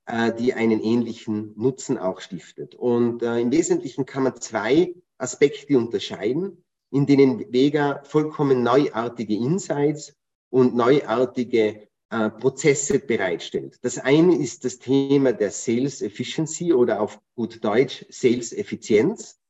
äh, 0.07 0.33
die 0.33 0.55
einen 0.55 0.81
ähnlichen 0.81 1.55
Nutzen 1.57 1.99
auch 1.99 2.21
stiftet. 2.21 2.77
Und 2.77 3.25
äh, 3.25 3.41
im 3.41 3.51
Wesentlichen 3.51 4.07
kann 4.07 4.23
man 4.23 4.41
zwei 4.41 4.95
Aspekte 5.19 5.77
unterscheiden 5.77 6.62
in 6.93 7.07
denen 7.07 7.53
Vega 7.53 8.03
vollkommen 8.05 8.63
neuartige 8.63 9.35
Insights 9.35 10.15
und 10.51 10.77
neuartige 10.77 11.89
äh, 12.11 12.31
Prozesse 12.31 12.99
bereitstellt. 12.99 13.79
Das 13.83 13.99
eine 13.99 14.37
ist 14.37 14.65
das 14.67 14.79
Thema 14.79 15.33
der 15.33 15.51
Sales 15.51 16.03
Efficiency 16.03 16.75
oder 16.75 17.01
auf 17.01 17.19
gut 17.35 17.65
Deutsch 17.65 18.05
Sales 18.11 18.53
Effizienz. 18.53 19.41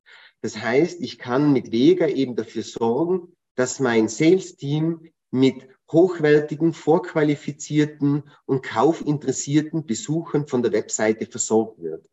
Das 0.40 0.56
heißt, 0.56 1.00
ich 1.00 1.18
kann 1.18 1.52
mit 1.52 1.72
Vega 1.72 2.06
eben 2.06 2.36
dafür 2.36 2.62
sorgen, 2.62 3.34
dass 3.56 3.80
mein 3.80 4.08
Sales 4.08 4.56
Team 4.56 5.10
mit 5.32 5.68
hochwertigen, 5.90 6.72
vorqualifizierten 6.72 8.22
und 8.46 8.62
kaufinteressierten 8.62 9.84
Besuchern 9.84 10.46
von 10.46 10.62
der 10.62 10.72
Webseite 10.72 11.26
versorgt 11.26 11.82
wird. 11.82 12.08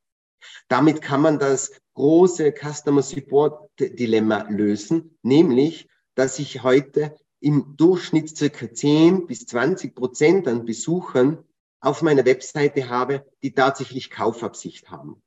Damit 0.67 1.01
kann 1.01 1.21
man 1.21 1.39
das 1.39 1.71
große 1.93 2.53
Customer 2.53 3.01
Support 3.01 3.69
Dilemma 3.79 4.47
lösen, 4.49 5.17
nämlich, 5.21 5.89
dass 6.15 6.39
ich 6.39 6.63
heute 6.63 7.15
im 7.39 7.75
Durchschnitt 7.77 8.35
circa 8.35 8.71
10 8.71 9.27
bis 9.27 9.45
20 9.45 9.95
Prozent 9.95 10.47
an 10.47 10.65
Besuchern 10.65 11.43
auf 11.81 12.01
meiner 12.01 12.25
Webseite 12.25 12.89
habe, 12.89 13.25
die 13.41 13.53
tatsächlich 13.53 14.09
Kaufabsicht 14.09 14.89
haben. 14.89 15.21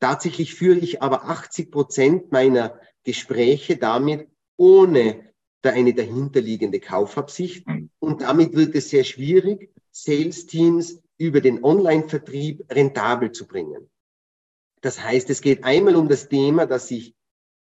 Tatsächlich 0.00 0.54
führe 0.54 0.78
ich 0.78 1.02
aber 1.02 1.24
80 1.24 1.70
Prozent 1.70 2.32
meiner 2.32 2.78
Gespräche 3.04 3.76
damit 3.76 4.28
ohne 4.56 5.32
da 5.62 5.70
eine 5.70 5.94
dahinterliegende 5.94 6.80
Kaufabsicht. 6.80 7.66
Und 7.98 8.22
damit 8.22 8.54
wird 8.54 8.74
es 8.74 8.90
sehr 8.90 9.04
schwierig, 9.04 9.70
Sales 9.90 10.46
Teams 10.46 11.00
über 11.16 11.40
den 11.40 11.64
Online-Vertrieb 11.64 12.64
rentabel 12.70 13.32
zu 13.32 13.46
bringen. 13.46 13.90
Das 14.80 15.02
heißt, 15.02 15.28
es 15.30 15.40
geht 15.40 15.64
einmal 15.64 15.96
um 15.96 16.08
das 16.08 16.28
Thema, 16.28 16.66
dass 16.66 16.90
ich 16.90 17.14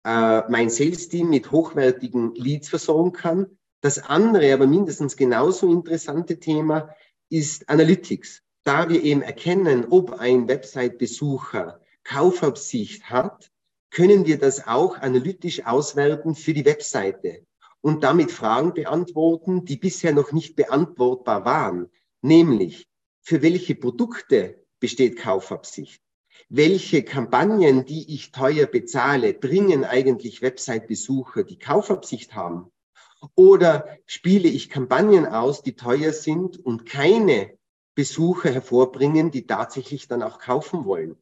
äh, 0.03 0.41
mein 0.49 0.69
Sales-Team 0.69 1.29
mit 1.29 1.51
hochwertigen 1.51 2.33
Leads 2.35 2.69
versorgen 2.69 3.11
kann. 3.11 3.57
Das 3.81 3.99
andere, 3.99 4.53
aber 4.53 4.67
mindestens 4.67 5.15
genauso 5.15 5.71
interessante 5.71 6.39
Thema 6.39 6.93
ist 7.29 7.69
Analytics. 7.69 8.43
Da 8.63 8.89
wir 8.89 9.03
eben 9.03 9.21
erkennen, 9.21 9.87
ob 9.89 10.19
ein 10.19 10.47
Website-Besucher 10.47 11.81
Kaufabsicht 12.03 13.09
hat, 13.09 13.51
können 13.89 14.25
wir 14.25 14.37
das 14.37 14.67
auch 14.67 14.97
analytisch 14.97 15.65
auswerten 15.65 16.35
für 16.35 16.53
die 16.53 16.65
Webseite 16.65 17.45
und 17.81 18.03
damit 18.03 18.31
Fragen 18.31 18.73
beantworten, 18.73 19.65
die 19.65 19.77
bisher 19.77 20.13
noch 20.13 20.31
nicht 20.31 20.55
beantwortbar 20.55 21.45
waren. 21.45 21.89
Nämlich, 22.21 22.87
für 23.21 23.41
welche 23.41 23.75
Produkte 23.75 24.63
besteht 24.79 25.17
Kaufabsicht? 25.17 26.01
Welche 26.49 27.03
Kampagnen, 27.03 27.85
die 27.85 28.13
ich 28.13 28.31
teuer 28.31 28.65
bezahle, 28.65 29.33
bringen 29.33 29.83
eigentlich 29.83 30.41
Website-Besucher, 30.41 31.43
die 31.43 31.59
Kaufabsicht 31.59 32.35
haben? 32.35 32.71
Oder 33.35 33.87
spiele 34.05 34.49
ich 34.49 34.69
Kampagnen 34.69 35.25
aus, 35.25 35.61
die 35.61 35.75
teuer 35.75 36.11
sind 36.11 36.57
und 36.57 36.85
keine 36.85 37.57
Besucher 37.95 38.51
hervorbringen, 38.51 39.31
die 39.31 39.45
tatsächlich 39.45 40.07
dann 40.07 40.23
auch 40.23 40.39
kaufen 40.39 40.85
wollen? 40.85 41.15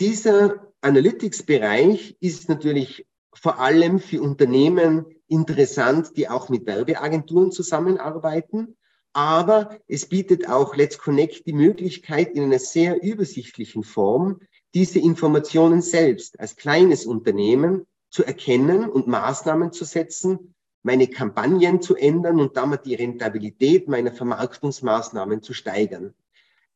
Dieser 0.00 0.72
Analytics-Bereich 0.80 2.16
ist 2.20 2.48
natürlich 2.48 3.06
vor 3.34 3.58
allem 3.58 3.98
für 3.98 4.22
Unternehmen 4.22 5.06
interessant, 5.26 6.16
die 6.16 6.28
auch 6.28 6.48
mit 6.48 6.66
Werbeagenturen 6.66 7.52
zusammenarbeiten. 7.52 8.76
Aber 9.12 9.78
es 9.88 10.06
bietet 10.06 10.48
auch 10.48 10.76
Let's 10.76 10.98
Connect 10.98 11.46
die 11.46 11.52
Möglichkeit, 11.52 12.34
in 12.34 12.44
einer 12.44 12.58
sehr 12.58 13.02
übersichtlichen 13.02 13.82
Form 13.82 14.40
diese 14.74 14.98
Informationen 14.98 15.82
selbst 15.82 16.38
als 16.38 16.56
kleines 16.56 17.06
Unternehmen 17.06 17.86
zu 18.10 18.24
erkennen 18.24 18.88
und 18.88 19.06
Maßnahmen 19.06 19.72
zu 19.72 19.84
setzen, 19.84 20.54
meine 20.82 21.08
Kampagnen 21.08 21.82
zu 21.82 21.96
ändern 21.96 22.40
und 22.40 22.56
damit 22.56 22.86
die 22.86 22.94
Rentabilität 22.94 23.88
meiner 23.88 24.12
Vermarktungsmaßnahmen 24.12 25.42
zu 25.42 25.52
steigern. 25.52 26.14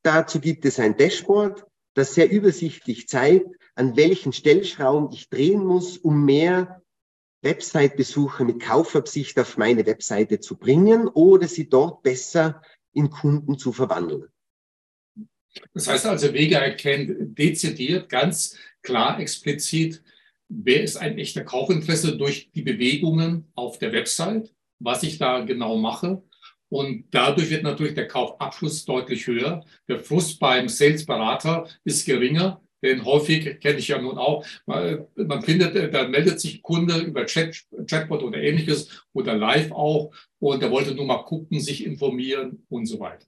Dazu 0.02 0.40
gibt 0.40 0.64
es 0.64 0.80
ein 0.80 0.96
Dashboard, 0.96 1.64
das 1.94 2.14
sehr 2.14 2.30
übersichtlich 2.30 3.08
zeigt, 3.08 3.46
an 3.74 3.96
welchen 3.96 4.32
Stellschrauben 4.32 5.10
ich 5.12 5.30
drehen 5.30 5.64
muss, 5.64 5.96
um 5.96 6.24
mehr 6.24 6.81
Website-Besucher 7.42 8.44
mit 8.44 8.60
Kaufabsicht 8.60 9.38
auf 9.38 9.56
meine 9.56 9.84
Webseite 9.86 10.40
zu 10.40 10.56
bringen 10.56 11.08
oder 11.08 11.48
sie 11.48 11.68
dort 11.68 12.02
besser 12.02 12.62
in 12.92 13.10
Kunden 13.10 13.58
zu 13.58 13.72
verwandeln. 13.72 14.28
Das 15.74 15.86
heißt 15.86 16.06
also, 16.06 16.32
Vega 16.32 16.58
erkennt 16.58 17.38
dezidiert, 17.38 18.08
ganz 18.08 18.56
klar, 18.80 19.20
explizit, 19.20 20.02
wer 20.48 20.82
ist 20.82 20.96
ein 20.96 21.18
echter 21.18 21.44
Kaufinteresse 21.44 22.16
durch 22.16 22.50
die 22.52 22.62
Bewegungen 22.62 23.50
auf 23.54 23.78
der 23.78 23.92
Website, 23.92 24.52
was 24.78 25.02
ich 25.02 25.18
da 25.18 25.40
genau 25.40 25.76
mache. 25.76 26.22
Und 26.68 27.04
dadurch 27.10 27.50
wird 27.50 27.64
natürlich 27.64 27.94
der 27.94 28.08
Kaufabschluss 28.08 28.86
deutlich 28.86 29.26
höher. 29.26 29.62
Der 29.88 30.00
Frust 30.00 30.40
beim 30.40 30.68
Salesberater 30.68 31.68
ist 31.84 32.06
geringer, 32.06 32.61
denn 32.82 33.04
häufig 33.04 33.60
kenne 33.60 33.78
ich 33.78 33.88
ja 33.88 34.00
nun 34.00 34.18
auch, 34.18 34.44
man 34.66 35.42
findet, 35.42 35.74
äh, 35.76 35.90
da 35.90 36.08
meldet 36.08 36.40
sich 36.40 36.62
Kunde 36.62 36.98
über 36.98 37.26
Chat, 37.26 37.64
Chatbot 37.86 38.22
oder 38.22 38.38
ähnliches 38.38 39.04
oder 39.12 39.34
live 39.34 39.72
auch 39.72 40.12
und 40.38 40.62
der 40.62 40.70
wollte 40.70 40.94
nur 40.94 41.06
mal 41.06 41.22
gucken, 41.24 41.60
sich 41.60 41.86
informieren 41.86 42.64
und 42.68 42.86
so 42.86 43.00
weiter. 43.00 43.26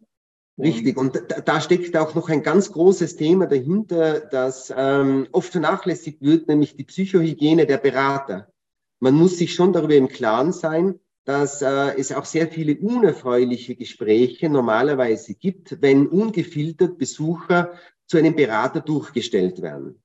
Richtig, 0.57 0.97
und 0.97 1.21
da 1.45 1.61
steckt 1.61 1.97
auch 1.97 2.15
noch 2.15 2.29
ein 2.29 2.45
ganz 2.45 2.71
großes 2.71 3.17
Thema 3.17 3.47
dahinter, 3.47 4.21
das 4.21 4.73
ähm, 4.77 5.27
oft 5.33 5.51
vernachlässigt 5.51 6.23
wird, 6.23 6.47
nämlich 6.47 6.77
die 6.77 6.85
Psychohygiene 6.85 7.67
der 7.67 7.79
Berater. 7.79 8.53
Man 9.01 9.15
muss 9.15 9.37
sich 9.37 9.53
schon 9.53 9.73
darüber 9.73 9.97
im 9.97 10.09
Klaren 10.09 10.53
sein, 10.53 11.01
dass 11.25 11.62
äh, 11.62 11.99
es 11.99 12.12
auch 12.12 12.25
sehr 12.25 12.49
viele 12.49 12.76
unerfreuliche 12.76 13.76
Gespräche 13.76 14.49
normalerweise 14.49 15.35
gibt, 15.35 15.81
wenn 15.81 16.07
ungefiltert 16.07 16.99
Besucher 16.99 17.73
zu 18.07 18.19
einem 18.19 18.37
Berater 18.37 18.81
durchgestellt 18.81 19.62
werden. 19.62 20.02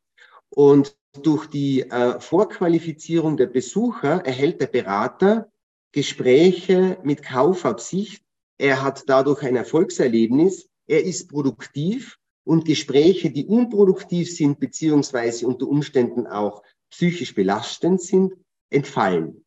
Und 0.49 0.97
durch 1.21 1.47
die 1.47 1.81
äh, 1.81 2.19
Vorqualifizierung 2.19 3.35
der 3.35 3.47
Besucher 3.47 4.25
erhält 4.25 4.61
der 4.61 4.67
Berater 4.67 5.51
Gespräche 5.91 6.99
mit 7.03 7.23
Kaufabsicht. 7.23 8.23
Er 8.57 8.83
hat 8.83 9.03
dadurch 9.07 9.43
ein 9.43 9.55
Erfolgserlebnis. 9.55 10.69
Er 10.87 11.03
ist 11.03 11.29
produktiv 11.29 12.17
und 12.43 12.65
Gespräche, 12.65 13.31
die 13.31 13.45
unproduktiv 13.45 14.33
sind, 14.33 14.59
beziehungsweise 14.59 15.47
unter 15.47 15.67
Umständen 15.67 16.27
auch 16.27 16.63
psychisch 16.89 17.35
belastend 17.35 18.01
sind, 18.01 18.33
entfallen. 18.69 19.45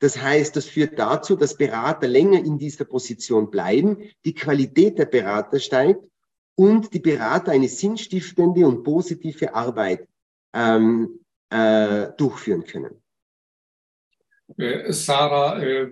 Das 0.00 0.20
heißt, 0.20 0.54
das 0.56 0.66
führt 0.66 0.98
dazu, 0.98 1.36
dass 1.36 1.56
Berater 1.56 2.06
länger 2.06 2.38
in 2.38 2.58
dieser 2.58 2.84
Position 2.84 3.50
bleiben, 3.50 3.98
die 4.24 4.34
Qualität 4.34 4.98
der 4.98 5.06
Berater 5.06 5.58
steigt 5.58 6.00
und 6.54 6.92
die 6.94 7.00
Berater 7.00 7.52
eine 7.52 7.68
sinnstiftende 7.68 8.66
und 8.66 8.82
positive 8.82 9.54
Arbeit 9.54 10.08
ähm, 10.54 11.20
äh, 11.50 12.08
durchführen 12.16 12.64
können. 12.64 13.02
Äh, 14.56 14.92
Sarah, 14.92 15.62
äh, 15.62 15.90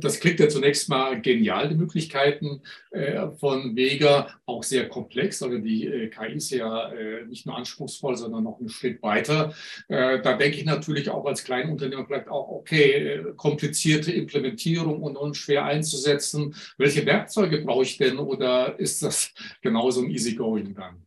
das 0.00 0.20
klingt 0.20 0.40
ja 0.40 0.48
zunächst 0.48 0.88
mal 0.88 1.20
genial, 1.20 1.68
die 1.68 1.74
Möglichkeiten 1.74 2.62
äh, 2.90 3.28
von 3.38 3.76
Vega, 3.76 4.28
auch 4.46 4.62
sehr 4.62 4.88
komplex. 4.88 5.42
Also 5.42 5.58
die 5.58 5.86
äh, 5.86 6.08
KI 6.08 6.34
ist 6.34 6.50
ja 6.50 6.90
nicht 7.28 7.46
nur 7.46 7.56
anspruchsvoll, 7.56 8.16
sondern 8.16 8.44
noch 8.44 8.58
einen 8.58 8.68
Schritt 8.68 9.02
weiter. 9.02 9.52
Da 9.88 10.36
denke 10.36 10.58
ich 10.58 10.64
natürlich 10.64 11.10
auch 11.10 11.24
als 11.24 11.44
Kleinunternehmer 11.44 12.06
vielleicht 12.06 12.28
auch, 12.28 12.48
okay, 12.48 13.22
komplizierte 13.36 14.12
Implementierung 14.12 15.02
und, 15.02 15.16
und 15.16 15.36
schwer 15.36 15.64
einzusetzen. 15.64 16.54
Welche 16.78 17.04
Werkzeuge 17.06 17.58
brauche 17.58 17.82
ich 17.82 17.96
denn 17.96 18.18
oder 18.18 18.78
ist 18.78 19.02
das 19.02 19.32
genauso 19.62 20.02
ein 20.02 20.10
Easygoing 20.10 20.74
dann? 20.74 21.06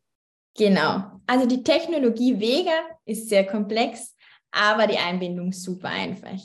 Genau. 0.57 1.21
Also 1.25 1.45
die 1.45 1.63
Technologie 1.63 2.39
Vega 2.39 2.81
ist 3.05 3.29
sehr 3.29 3.45
komplex, 3.45 4.15
aber 4.51 4.87
die 4.87 4.97
Einbindung 4.97 5.53
super 5.53 5.89
einfach. 5.89 6.37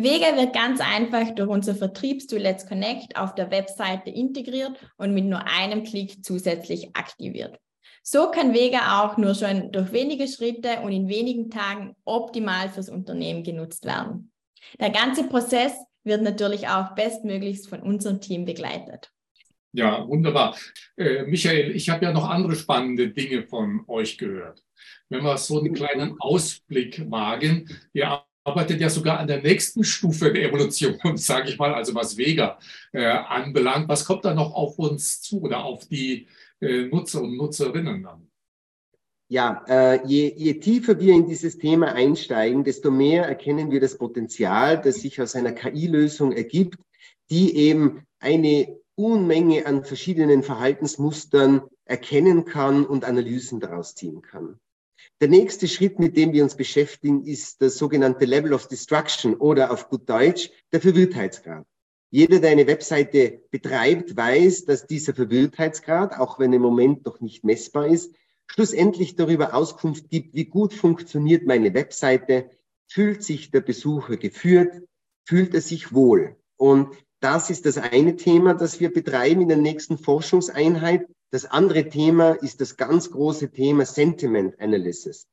Vega 0.00 0.36
wird 0.36 0.54
ganz 0.54 0.80
einfach 0.80 1.34
durch 1.34 1.48
unser 1.48 1.74
Vertriebstool 1.74 2.38
Let's 2.38 2.66
Connect 2.66 3.16
auf 3.16 3.34
der 3.34 3.50
Webseite 3.50 4.10
integriert 4.10 4.78
und 4.96 5.12
mit 5.12 5.24
nur 5.24 5.44
einem 5.48 5.82
Klick 5.82 6.24
zusätzlich 6.24 6.90
aktiviert. 6.94 7.58
So 8.04 8.30
kann 8.30 8.54
Vega 8.54 9.02
auch 9.02 9.16
nur 9.16 9.34
schon 9.34 9.72
durch 9.72 9.90
wenige 9.92 10.28
Schritte 10.28 10.82
und 10.84 10.92
in 10.92 11.08
wenigen 11.08 11.50
Tagen 11.50 11.96
optimal 12.04 12.68
fürs 12.68 12.88
Unternehmen 12.88 13.42
genutzt 13.42 13.84
werden. 13.86 14.30
Der 14.78 14.90
ganze 14.90 15.24
Prozess 15.24 15.72
wird 16.04 16.22
natürlich 16.22 16.68
auch 16.68 16.94
bestmöglichst 16.94 17.68
von 17.68 17.82
unserem 17.82 18.20
Team 18.20 18.44
begleitet. 18.44 19.10
Ja, 19.72 20.06
wunderbar. 20.06 20.56
Äh, 20.96 21.24
Michael, 21.24 21.74
ich 21.74 21.88
habe 21.90 22.04
ja 22.04 22.12
noch 22.12 22.28
andere 22.28 22.54
spannende 22.54 23.10
Dinge 23.10 23.42
von 23.42 23.82
euch 23.88 24.16
gehört. 24.16 24.62
Wenn 25.08 25.24
wir 25.24 25.36
so 25.38 25.58
einen 25.58 25.74
kleinen 25.74 26.14
Ausblick 26.20 27.10
wagen, 27.10 27.68
ihr 27.92 28.22
arbeitet 28.48 28.80
ja 28.80 28.90
sogar 28.90 29.18
an 29.18 29.28
der 29.28 29.42
nächsten 29.42 29.84
Stufe 29.84 30.32
der 30.32 30.44
Evolution, 30.48 30.98
sage 31.16 31.50
ich 31.50 31.58
mal, 31.58 31.74
also 31.74 31.94
was 31.94 32.16
Vega 32.16 32.58
äh, 32.92 33.04
anbelangt. 33.04 33.88
Was 33.88 34.04
kommt 34.04 34.24
da 34.24 34.34
noch 34.34 34.54
auf 34.54 34.78
uns 34.78 35.20
zu 35.20 35.42
oder 35.42 35.64
auf 35.64 35.86
die 35.86 36.26
äh, 36.60 36.86
Nutzer 36.86 37.22
und 37.22 37.36
Nutzerinnen 37.36 38.02
dann? 38.02 38.28
Ja, 39.30 39.62
äh, 39.68 40.06
je, 40.06 40.32
je 40.34 40.54
tiefer 40.54 40.98
wir 40.98 41.12
in 41.12 41.28
dieses 41.28 41.58
Thema 41.58 41.92
einsteigen, 41.92 42.64
desto 42.64 42.90
mehr 42.90 43.26
erkennen 43.26 43.70
wir 43.70 43.78
das 43.78 43.98
Potenzial, 43.98 44.80
das 44.80 45.02
sich 45.02 45.20
aus 45.20 45.36
einer 45.36 45.52
KI-Lösung 45.52 46.32
ergibt, 46.32 46.78
die 47.30 47.54
eben 47.54 48.06
eine 48.20 48.78
Unmenge 48.94 49.66
an 49.66 49.84
verschiedenen 49.84 50.42
Verhaltensmustern 50.42 51.62
erkennen 51.84 52.46
kann 52.46 52.86
und 52.86 53.04
Analysen 53.04 53.60
daraus 53.60 53.94
ziehen 53.94 54.22
kann. 54.22 54.58
Der 55.20 55.28
nächste 55.28 55.68
Schritt, 55.68 55.98
mit 55.98 56.16
dem 56.16 56.32
wir 56.32 56.42
uns 56.42 56.56
beschäftigen, 56.56 57.24
ist 57.24 57.60
das 57.62 57.78
sogenannte 57.78 58.24
Level 58.24 58.52
of 58.52 58.68
Destruction 58.68 59.34
oder 59.34 59.70
auf 59.70 59.88
gut 59.88 60.08
Deutsch 60.08 60.50
der 60.72 60.80
Verwirrtheitsgrad. 60.80 61.66
Jeder, 62.10 62.40
der 62.40 62.52
eine 62.52 62.66
Webseite 62.66 63.42
betreibt, 63.50 64.16
weiß, 64.16 64.64
dass 64.64 64.86
dieser 64.86 65.14
Verwirrtheitsgrad, 65.14 66.18
auch 66.18 66.38
wenn 66.38 66.52
im 66.52 66.62
Moment 66.62 67.04
noch 67.04 67.20
nicht 67.20 67.44
messbar 67.44 67.86
ist, 67.86 68.14
schlussendlich 68.46 69.14
darüber 69.16 69.54
Auskunft 69.54 70.08
gibt, 70.08 70.34
wie 70.34 70.46
gut 70.46 70.72
funktioniert 70.72 71.46
meine 71.46 71.74
Webseite, 71.74 72.50
fühlt 72.86 73.22
sich 73.22 73.50
der 73.50 73.60
Besucher 73.60 74.16
geführt, 74.16 74.82
fühlt 75.26 75.54
er 75.54 75.60
sich 75.60 75.92
wohl. 75.92 76.36
Und 76.56 76.96
das 77.20 77.50
ist 77.50 77.66
das 77.66 77.76
eine 77.76 78.16
Thema, 78.16 78.54
das 78.54 78.80
wir 78.80 78.92
betreiben 78.92 79.42
in 79.42 79.48
der 79.48 79.58
nächsten 79.58 79.98
Forschungseinheit. 79.98 81.06
Das 81.30 81.44
andere 81.44 81.88
Thema 81.90 82.32
ist 82.32 82.60
das 82.62 82.76
ganz 82.76 83.10
große 83.10 83.50
Thema 83.50 83.84
Sentiment 83.84 84.58
Analysis. 84.60 85.26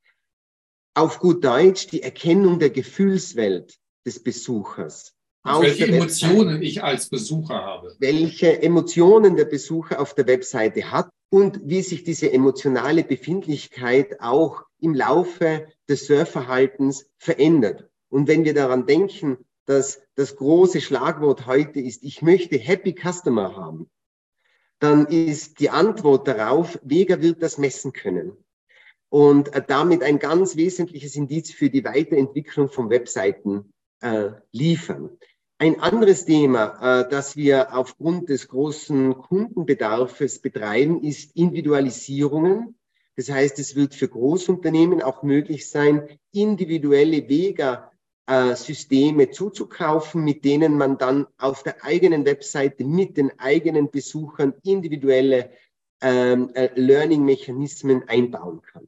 Auf 0.94 1.20
gut 1.20 1.44
Deutsch 1.44 1.88
die 1.88 2.04
Erkennung 2.04 2.60
der 2.60 2.70
Gefühlswelt 2.70 3.78
des 4.06 4.22
Besuchers. 4.22 5.14
welche 5.44 5.88
Emotionen 5.88 6.62
ich 6.62 6.84
als 6.84 7.10
Besucher 7.10 7.56
habe. 7.56 7.96
Welche 8.00 8.62
Emotionen 8.62 9.38
der 9.38 9.46
Besucher 9.46 10.02
auf 10.02 10.14
der 10.16 10.28
Webseite 10.28 10.92
hat 10.92 11.10
und 11.30 11.62
wie 11.64 11.82
sich 11.82 12.04
diese 12.04 12.32
emotionale 12.32 13.04
Befindlichkeit 13.04 14.20
auch 14.20 14.64
im 14.80 14.96
Laufe 14.96 15.68
des 15.88 16.08
Surfverhaltens 16.08 17.08
verändert. 17.18 17.90
Und 18.10 18.28
wenn 18.28 18.44
wir 18.44 18.54
daran 18.54 18.86
denken, 18.86 19.38
dass 19.66 20.02
das 20.16 20.36
große 20.36 20.82
Schlagwort 20.82 21.46
heute 21.46 21.80
ist, 21.80 22.04
ich 22.04 22.22
möchte 22.22 22.58
Happy 22.58 22.94
Customer 22.94 23.56
haben, 23.56 23.90
dann 24.80 25.08
ist 25.08 25.60
die 25.60 25.70
Antwort 25.70 26.28
darauf, 26.28 26.80
Vega 26.84 27.22
wird 27.22 27.42
das 27.42 27.58
messen 27.58 27.94
können. 27.94 28.34
Und 29.10 29.54
äh, 29.54 29.64
damit 29.66 30.04
ein 30.04 30.20
ganz 30.20 30.56
wesentliches 30.56 31.16
Indiz 31.16 31.52
für 31.52 31.70
die 31.70 31.84
Weiterentwicklung 31.84 32.70
von 32.70 32.90
Webseiten 32.90 33.74
äh, 34.02 34.32
liefern. 34.52 35.18
Ein 35.58 35.80
anderes 35.80 36.26
Thema, 36.26 37.02
äh, 37.02 37.10
das 37.10 37.38
wir 37.38 37.74
aufgrund 37.74 38.30
des 38.30 38.50
großen 38.50 39.18
Kundenbedarfs 39.18 40.40
betreiben, 40.40 41.02
ist 41.02 41.36
Individualisierungen. 41.36 42.78
Das 43.16 43.30
heißt, 43.30 43.58
es 43.60 43.76
wird 43.76 43.96
für 43.96 44.10
Großunternehmen 44.10 45.02
auch 45.02 45.24
möglich 45.24 45.70
sein, 45.70 46.10
individuelle 46.34 47.30
Vega 47.30 47.90
äh, 48.28 48.56
Systeme 48.56 49.30
zuzukaufen, 49.32 50.24
mit 50.24 50.46
denen 50.46 50.78
man 50.78 50.98
dann 50.98 51.28
auf 51.38 51.64
der 51.64 51.84
eigenen 51.84 52.26
Webseite 52.26 52.84
mit 52.84 53.18
den 53.18 53.32
eigenen 53.40 53.92
Besuchern 53.92 54.54
individuelle 54.64 55.52
ähm, 56.02 56.50
äh, 56.54 56.70
Learning-Mechanismen 56.76 58.08
einbauen 58.08 58.62
kann. 58.62 58.88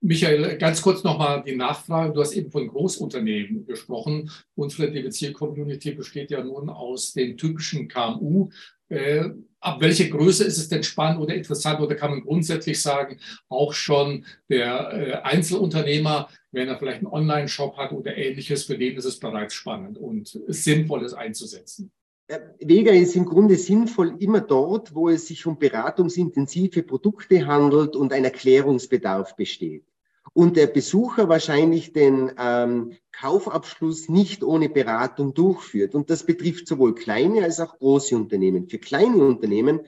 Michael, 0.00 0.58
ganz 0.58 0.80
kurz 0.80 1.02
nochmal 1.02 1.42
die 1.44 1.56
Nachfrage. 1.56 2.12
Du 2.12 2.20
hast 2.20 2.32
eben 2.32 2.52
von 2.52 2.68
Großunternehmen 2.68 3.66
gesprochen. 3.66 4.30
Unsere 4.54 4.92
DBC-Community 4.92 5.92
besteht 5.92 6.30
ja 6.30 6.42
nun 6.42 6.70
aus 6.70 7.12
den 7.12 7.36
typischen 7.36 7.88
KMU. 7.88 8.50
Äh, 8.88 9.30
ab 9.60 9.80
welcher 9.80 10.08
Größe 10.08 10.44
ist 10.44 10.58
es 10.58 10.68
denn 10.68 10.82
spannend 10.82 11.20
oder 11.20 11.34
interessant 11.34 11.80
oder 11.80 11.94
kann 11.94 12.10
man 12.10 12.20
grundsätzlich 12.22 12.80
sagen, 12.80 13.18
auch 13.48 13.72
schon 13.72 14.24
der 14.48 14.92
äh, 14.92 15.12
Einzelunternehmer, 15.22 16.28
wenn 16.52 16.68
er 16.68 16.78
vielleicht 16.78 16.98
einen 16.98 17.08
Online-Shop 17.08 17.76
hat 17.76 17.92
oder 17.92 18.16
ähnliches, 18.16 18.64
für 18.64 18.78
den 18.78 18.96
ist 18.96 19.04
es 19.04 19.18
bereits 19.18 19.54
spannend 19.54 19.98
und 19.98 20.38
sinnvoll, 20.48 21.04
es 21.04 21.14
einzusetzen? 21.14 21.90
Vega 22.60 22.92
ist 22.92 23.16
im 23.16 23.24
Grunde 23.24 23.56
sinnvoll 23.56 24.16
immer 24.18 24.42
dort, 24.42 24.94
wo 24.94 25.08
es 25.08 25.26
sich 25.26 25.46
um 25.46 25.58
beratungsintensive 25.58 26.82
Produkte 26.82 27.46
handelt 27.46 27.96
und 27.96 28.12
ein 28.12 28.24
Erklärungsbedarf 28.24 29.34
besteht. 29.34 29.87
Und 30.38 30.56
der 30.56 30.68
Besucher 30.68 31.28
wahrscheinlich 31.28 31.92
den 31.92 32.30
ähm, 32.38 32.92
Kaufabschluss 33.10 34.08
nicht 34.08 34.44
ohne 34.44 34.68
Beratung 34.68 35.34
durchführt. 35.34 35.96
Und 35.96 36.10
das 36.10 36.24
betrifft 36.24 36.68
sowohl 36.68 36.94
kleine 36.94 37.42
als 37.42 37.58
auch 37.58 37.76
große 37.76 38.14
Unternehmen. 38.14 38.68
Für 38.68 38.78
kleine 38.78 39.16
Unternehmen 39.16 39.80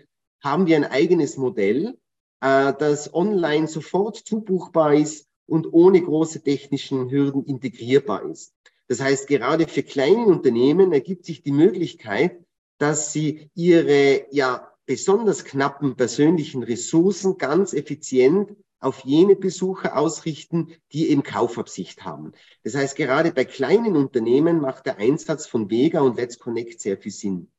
haben 0.42 0.66
wir 0.66 0.74
ein 0.74 0.84
eigenes 0.84 1.36
Modell, 1.36 1.96
äh, 2.40 2.72
das 2.76 3.14
online 3.14 3.68
sofort 3.68 4.16
zubuchbar 4.16 4.94
ist 4.94 5.28
und 5.46 5.72
ohne 5.72 6.02
große 6.02 6.42
technischen 6.42 7.12
Hürden 7.12 7.44
integrierbar 7.44 8.24
ist. 8.24 8.52
Das 8.88 9.00
heißt, 9.00 9.28
gerade 9.28 9.68
für 9.68 9.84
kleine 9.84 10.26
Unternehmen 10.26 10.92
ergibt 10.92 11.26
sich 11.26 11.44
die 11.44 11.52
Möglichkeit, 11.52 12.44
dass 12.78 13.12
sie 13.12 13.48
ihre 13.54 14.26
ja 14.32 14.68
besonders 14.84 15.44
knappen 15.44 15.94
persönlichen 15.94 16.64
Ressourcen 16.64 17.38
ganz 17.38 17.72
effizient 17.72 18.56
auf 18.80 19.04
jene 19.04 19.36
Besucher 19.36 19.96
ausrichten, 19.96 20.72
die 20.92 21.10
eben 21.10 21.22
Kaufabsicht 21.22 22.04
haben. 22.04 22.32
Das 22.64 22.74
heißt, 22.74 22.96
gerade 22.96 23.32
bei 23.32 23.44
kleinen 23.44 23.96
Unternehmen 23.96 24.60
macht 24.60 24.86
der 24.86 24.98
Einsatz 24.98 25.46
von 25.46 25.70
Vega 25.70 26.00
und 26.00 26.16
Let's 26.16 26.38
Connect 26.38 26.80
sehr 26.80 26.96
viel 26.96 27.12
Sinn. 27.12 27.50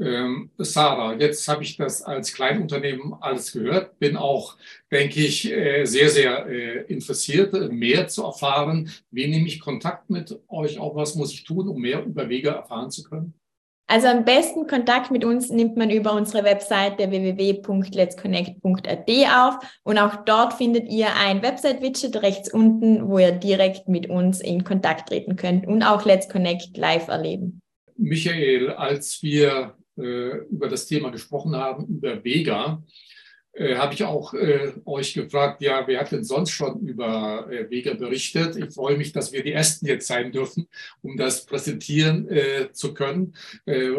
Ähm, 0.00 0.50
Sarah, 0.58 1.14
jetzt 1.14 1.46
habe 1.48 1.64
ich 1.64 1.76
das 1.76 2.02
als 2.02 2.32
Kleinunternehmen 2.32 3.14
alles 3.20 3.52
gehört, 3.52 3.98
bin 3.98 4.16
auch, 4.16 4.56
denke 4.92 5.20
ich, 5.20 5.50
äh, 5.50 5.84
sehr, 5.86 6.08
sehr 6.08 6.46
äh, 6.46 6.84
interessiert, 6.84 7.52
mehr 7.72 8.06
zu 8.06 8.22
erfahren. 8.22 8.90
Wie 9.10 9.26
nehme 9.26 9.48
ich 9.48 9.60
Kontakt 9.60 10.08
mit 10.08 10.38
euch 10.48 10.78
auf? 10.78 10.94
Was 10.94 11.16
muss 11.16 11.32
ich 11.32 11.42
tun, 11.42 11.68
um 11.68 11.80
mehr 11.80 12.04
über 12.04 12.28
Wege 12.28 12.50
erfahren 12.50 12.92
zu 12.92 13.02
können? 13.02 13.34
Also 13.90 14.06
am 14.08 14.26
besten 14.26 14.66
Kontakt 14.66 15.10
mit 15.10 15.24
uns 15.24 15.48
nimmt 15.48 15.78
man 15.78 15.88
über 15.88 16.12
unsere 16.12 16.44
Webseite 16.44 17.10
www.letsconnect.at 17.10 19.08
auf 19.34 19.56
und 19.82 19.96
auch 19.96 20.24
dort 20.26 20.52
findet 20.52 20.90
ihr 20.90 21.08
ein 21.16 21.40
Website-Widget 21.40 22.20
rechts 22.22 22.52
unten, 22.52 23.08
wo 23.08 23.18
ihr 23.18 23.32
direkt 23.32 23.88
mit 23.88 24.10
uns 24.10 24.42
in 24.42 24.62
Kontakt 24.62 25.08
treten 25.08 25.36
könnt 25.36 25.66
und 25.66 25.82
auch 25.82 26.04
Let's 26.04 26.28
Connect 26.28 26.76
live 26.76 27.08
erleben. 27.08 27.62
Michael, 27.96 28.72
als 28.72 29.22
wir 29.22 29.74
äh, 29.96 30.36
über 30.50 30.68
das 30.68 30.84
Thema 30.86 31.10
gesprochen 31.10 31.56
haben, 31.56 31.86
über 31.86 32.22
Vega, 32.22 32.82
äh, 33.58 33.76
habe 33.76 33.94
ich 33.94 34.04
auch 34.04 34.34
äh, 34.34 34.72
euch 34.84 35.14
gefragt, 35.14 35.60
ja, 35.62 35.86
wer 35.86 36.00
hat 36.00 36.12
denn 36.12 36.24
sonst 36.24 36.50
schon 36.50 36.80
über 36.80 37.50
äh, 37.50 37.68
Vega 37.68 37.94
berichtet? 37.94 38.56
Ich 38.56 38.72
freue 38.72 38.96
mich, 38.96 39.12
dass 39.12 39.32
wir 39.32 39.42
die 39.42 39.52
Ersten 39.52 39.86
jetzt 39.86 40.06
sein 40.06 40.30
dürfen, 40.30 40.68
um 41.02 41.16
das 41.16 41.44
präsentieren 41.44 42.28
äh, 42.28 42.70
zu 42.72 42.94
können 42.94 43.34
äh, 43.66 43.90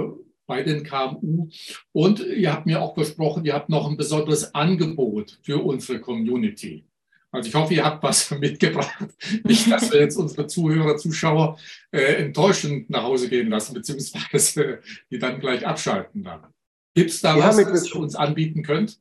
bei 0.47 0.63
den 0.63 0.83
KMU. 0.83 1.49
Und 1.91 2.21
ihr 2.21 2.53
habt 2.53 2.65
mir 2.65 2.81
auch 2.81 2.95
versprochen, 2.95 3.43
ihr 3.45 3.53
habt 3.53 3.69
noch 3.69 3.89
ein 3.89 3.97
besonderes 3.97 4.55
Angebot 4.55 5.39
für 5.43 5.63
unsere 5.63 5.99
Community. 5.99 6.85
Also 7.31 7.49
ich 7.49 7.55
hoffe, 7.55 7.73
ihr 7.73 7.83
habt 7.83 8.01
was 8.01 8.31
mitgebracht. 8.39 9.09
Nicht, 9.43 9.69
dass 9.69 9.91
wir 9.91 9.99
jetzt 9.99 10.15
unsere 10.15 10.47
Zuhörer, 10.47 10.97
Zuschauer 10.97 11.59
äh, 11.91 12.15
enttäuschend 12.15 12.89
nach 12.89 13.03
Hause 13.03 13.29
gehen 13.29 13.49
lassen, 13.49 13.73
beziehungsweise 13.73 14.63
äh, 14.63 14.77
die 15.11 15.19
dann 15.19 15.39
gleich 15.39 15.67
abschalten 15.67 16.23
dann. 16.23 16.47
Gibt 16.95 17.11
es 17.11 17.21
da 17.21 17.35
wir 17.35 17.43
was, 17.43 17.57
was 17.57 17.87
ihr 17.87 17.95
uns 17.97 18.15
anbieten 18.15 18.63
könnt? 18.63 18.99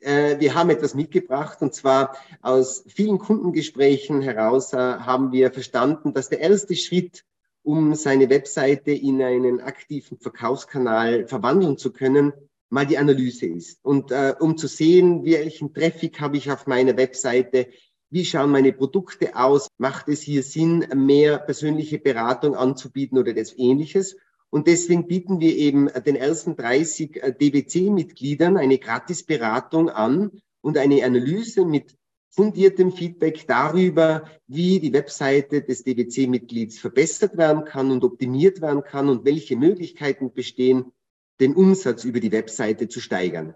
Äh, 0.00 0.38
wir 0.40 0.54
haben 0.54 0.70
etwas 0.70 0.94
mitgebracht 0.94 1.62
und 1.62 1.74
zwar 1.74 2.16
aus 2.42 2.84
vielen 2.88 3.18
Kundengesprächen 3.18 4.22
heraus 4.22 4.72
äh, 4.72 4.76
haben 4.76 5.32
wir 5.32 5.50
verstanden, 5.50 6.12
dass 6.12 6.28
der 6.28 6.40
erste 6.40 6.76
Schritt, 6.76 7.24
um 7.62 7.94
seine 7.94 8.30
Webseite 8.30 8.92
in 8.92 9.22
einen 9.22 9.60
aktiven 9.60 10.18
Verkaufskanal 10.18 11.26
verwandeln 11.26 11.78
zu 11.78 11.92
können, 11.92 12.32
mal 12.68 12.86
die 12.86 12.98
Analyse 12.98 13.46
ist. 13.46 13.84
Und 13.84 14.10
äh, 14.10 14.34
um 14.38 14.56
zu 14.56 14.66
sehen, 14.66 15.24
welchen 15.24 15.72
Traffic 15.72 16.20
habe 16.20 16.36
ich 16.36 16.50
auf 16.50 16.66
meiner 16.66 16.96
Webseite, 16.96 17.68
wie 18.10 18.24
schauen 18.24 18.50
meine 18.50 18.72
Produkte 18.72 19.34
aus, 19.36 19.68
macht 19.78 20.08
es 20.08 20.22
hier 20.22 20.42
Sinn, 20.42 20.86
mehr 20.94 21.38
persönliche 21.38 21.98
Beratung 21.98 22.54
anzubieten 22.54 23.18
oder 23.18 23.34
das 23.34 23.56
ähnliches. 23.56 24.16
Und 24.50 24.66
deswegen 24.66 25.06
bieten 25.06 25.40
wir 25.40 25.56
eben 25.56 25.88
den 26.06 26.16
ersten 26.16 26.56
30 26.56 27.22
äh, 27.22 27.32
DBC-Mitgliedern 27.32 28.56
eine 28.56 28.78
Gratisberatung 28.78 29.90
an 29.90 30.30
und 30.60 30.78
eine 30.78 31.04
Analyse 31.04 31.64
mit 31.64 31.96
fundiertem 32.30 32.92
Feedback 32.92 33.46
darüber, 33.46 34.24
wie 34.46 34.78
die 34.78 34.92
Webseite 34.92 35.62
des 35.62 35.84
DBC-Mitglieds 35.84 36.78
verbessert 36.78 37.36
werden 37.36 37.64
kann 37.64 37.90
und 37.90 38.04
optimiert 38.04 38.60
werden 38.60 38.84
kann 38.84 39.08
und 39.08 39.24
welche 39.24 39.56
Möglichkeiten 39.56 40.32
bestehen, 40.32 40.92
den 41.40 41.54
Umsatz 41.54 42.04
über 42.04 42.20
die 42.20 42.32
Webseite 42.32 42.88
zu 42.88 43.00
steigern. 43.00 43.54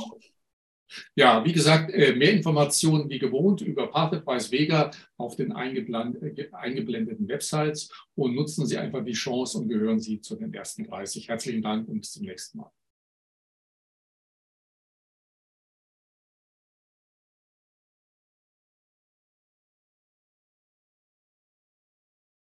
Ja, 1.15 1.45
wie 1.45 1.53
gesagt, 1.53 1.91
äh, 1.93 2.13
mehr 2.15 2.33
Informationen 2.33 3.09
wie 3.09 3.19
gewohnt 3.19 3.61
über 3.61 3.87
Pathwise 3.87 4.51
Vega 4.51 4.91
auf 5.17 5.35
den 5.35 5.51
äh, 5.51 6.49
eingeblendeten 6.51 7.27
Websites 7.27 7.89
und 8.15 8.35
nutzen 8.35 8.65
Sie 8.65 8.77
einfach 8.77 9.03
die 9.05 9.13
Chance 9.13 9.59
und 9.59 9.69
gehören 9.69 9.99
Sie 9.99 10.19
zu 10.19 10.35
den 10.35 10.53
ersten 10.53 10.83
30. 10.83 11.29
Herzlichen 11.29 11.61
Dank 11.61 11.87
und 11.87 12.01
bis 12.01 12.13
zum 12.13 12.25
nächsten 12.25 12.57
Mal. 12.57 12.71